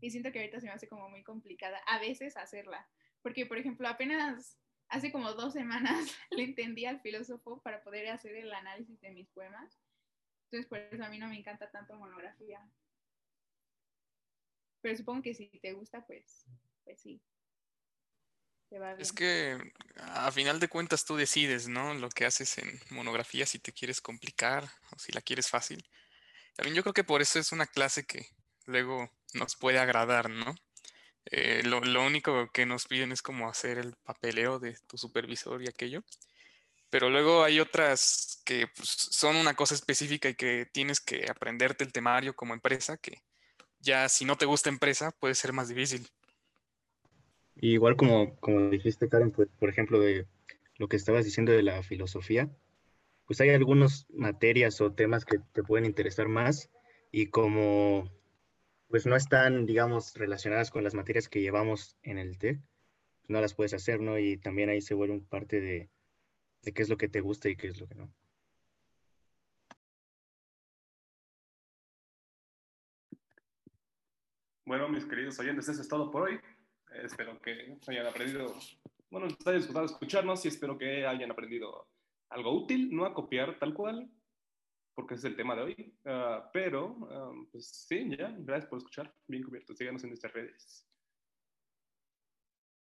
Y 0.01 0.11
siento 0.11 0.31
que 0.33 0.41
ahorita 0.41 0.61
se 0.61 0.67
me 0.67 0.73
hace 0.73 0.89
como 0.89 1.09
muy 1.09 1.23
complicada 1.23 1.79
a 1.87 1.99
veces 1.99 2.37
hacerla, 2.37 2.89
porque, 3.23 3.47
por 3.47 3.59
ejemplo, 3.59 3.89
apenas 3.89 4.59
hace 4.95 5.11
como 5.11 5.33
dos 5.33 5.53
semanas 5.53 6.17
le 6.31 6.45
entendí 6.45 6.87
al 6.87 7.01
filósofo 7.01 7.61
para 7.63 7.83
poder 7.83 8.09
hacer 8.09 8.37
el 8.37 8.53
análisis 8.53 9.01
de 9.01 9.11
mis 9.11 9.29
poemas. 9.29 9.79
Entonces, 10.45 10.69
por 10.69 10.79
eso 10.79 11.05
a 11.05 11.09
mí 11.09 11.19
no 11.19 11.29
me 11.29 11.37
encanta 11.37 11.71
tanto 11.71 11.97
monografía. 11.97 12.61
Pero 14.81 14.97
supongo 14.97 15.23
que 15.23 15.35
si 15.35 15.49
te 15.49 15.73
gusta, 15.73 16.07
pues, 16.07 16.47
pues 16.85 17.01
sí. 17.01 17.21
Te 18.69 18.79
va 18.79 18.95
bien. 18.95 19.01
Es 19.01 19.13
que 19.13 19.59
a 19.99 20.31
final 20.31 20.61
de 20.61 20.69
cuentas 20.69 21.05
tú 21.05 21.17
decides, 21.17 21.67
¿no? 21.67 21.95
Lo 21.95 22.09
que 22.09 22.27
haces 22.27 22.59
en 22.59 22.79
monografía, 22.91 23.47
si 23.47 23.59
te 23.59 23.73
quieres 23.73 24.01
complicar 24.01 24.65
o 24.93 24.99
si 24.99 25.11
la 25.13 25.23
quieres 25.23 25.49
fácil. 25.49 25.85
También 26.55 26.77
yo 26.77 26.83
creo 26.83 26.95
que 26.95 27.03
por 27.03 27.21
eso 27.21 27.41
es 27.41 27.51
una 27.51 27.67
clase 27.67 28.05
que 28.05 28.29
luego 28.67 29.11
nos 29.33 29.57
puede 29.57 29.79
agradar, 29.79 30.31
¿no? 30.31 30.55
Eh, 31.31 31.63
lo, 31.65 31.81
lo 31.81 32.05
único 32.05 32.51
que 32.53 32.67
nos 32.67 32.87
piden 32.87 33.13
es 33.13 33.23
como 33.23 33.49
hacer 33.49 33.79
el 33.79 33.95
papeleo 34.05 34.59
de 34.59 34.77
tu 34.87 34.99
supervisor 34.99 35.63
y 35.63 35.69
aquello. 35.69 36.03
Pero 36.91 37.11
luego 37.11 37.43
hay 37.43 37.59
otras 37.59 38.41
que 38.45 38.69
pues, 38.69 38.89
son 38.89 39.37
una 39.37 39.55
cosa 39.55 39.75
específica 39.75 40.29
y 40.29 40.35
que 40.35 40.67
tienes 40.71 41.01
que 41.01 41.27
aprenderte 41.29 41.83
el 41.83 41.93
temario 41.93 42.37
como 42.37 42.55
empresa, 42.55 42.97
que 42.99 43.23
ya 43.81 44.09
si 44.09 44.25
no 44.25 44.37
te 44.37 44.47
gusta 44.47 44.69
empresa 44.69 45.11
puede 45.11 45.35
ser 45.35 45.53
más 45.53 45.69
difícil. 45.69 46.09
Igual 47.57 47.97
como, 47.97 48.37
como 48.37 48.71
dijiste, 48.71 49.09
Karen, 49.09 49.31
pues, 49.31 49.49
por 49.59 49.69
ejemplo, 49.69 49.99
de 50.01 50.27
lo 50.77 50.89
que 50.89 50.97
estabas 50.97 51.25
diciendo 51.25 51.53
de 51.53 51.63
la 51.63 51.83
filosofía, 51.83 52.51
pues 53.27 53.41
hay 53.41 53.51
algunas 53.51 54.07
materias 54.11 54.81
o 54.81 54.93
temas 54.93 55.25
que 55.25 55.39
te 55.53 55.63
pueden 55.63 55.87
interesar 55.87 56.29
más 56.29 56.71
y 57.11 57.27
como 57.27 58.11
pues 58.89 59.07
no 59.07 59.17
están, 59.17 59.67
digamos, 59.67 60.15
relacionadas 60.15 60.71
con 60.71 60.85
las 60.85 60.95
materias 60.95 61.29
que 61.29 61.41
llevamos 61.41 61.97
en 62.03 62.19
el 62.19 62.39
TEC, 62.39 62.61
pues 63.21 63.31
no 63.31 63.41
las 63.41 63.55
puedes 63.55 63.75
hacer, 63.75 64.01
¿no? 64.01 64.19
Y 64.19 64.37
también 64.37 64.69
ahí 64.71 64.81
se 64.81 64.95
vuelve 64.95 65.15
un 65.15 65.27
parte 65.27 65.61
de, 65.61 65.91
de 66.63 66.73
qué 66.73 66.83
es 66.83 66.89
lo 66.89 66.97
que 66.97 67.09
te 67.09 67.21
gusta 67.21 67.49
y 67.49 67.57
qué 67.57 67.69
es 67.69 67.81
lo 67.81 67.87
que 67.87 67.95
no. 67.95 68.13
Bueno, 74.67 74.89
mis 74.89 75.05
queridos 75.05 75.39
oyentes, 75.39 75.69
eso 75.69 75.83
es 75.83 75.89
todo 75.89 76.11
por 76.11 76.23
hoy. 76.23 76.41
Espero 77.03 77.39
que 77.41 77.77
hayan 77.87 78.07
aprendido, 78.07 78.55
bueno, 79.11 79.27
les 79.27 79.47
haya 79.47 79.57
disfrutado 79.57 79.87
escucharnos 79.87 80.45
y 80.45 80.49
espero 80.49 80.79
que 80.79 81.07
hayan 81.07 81.31
aprendido 81.31 81.87
algo 82.31 82.53
útil, 82.53 82.95
no 82.95 83.05
a 83.05 83.13
copiar 83.13 83.59
tal 83.59 83.75
cual, 83.75 84.09
porque 84.95 85.15
ese 85.15 85.27
es 85.27 85.33
el 85.33 85.37
tema 85.37 85.55
de 85.57 85.63
hoy. 85.63 85.99
Ah, 86.05 86.51
pero, 86.53 86.97
ah, 87.11 87.33
pues 87.51 87.87
sí, 87.89 88.09
ya, 88.17 88.35
gracias 88.39 88.69
por 88.69 88.79
escuchar. 88.79 89.15
Bien 89.27 89.43
cubierto. 89.43 89.75
Síganos 89.75 90.03
en 90.05 90.11
nuestras 90.11 90.33
redes. 90.33 90.94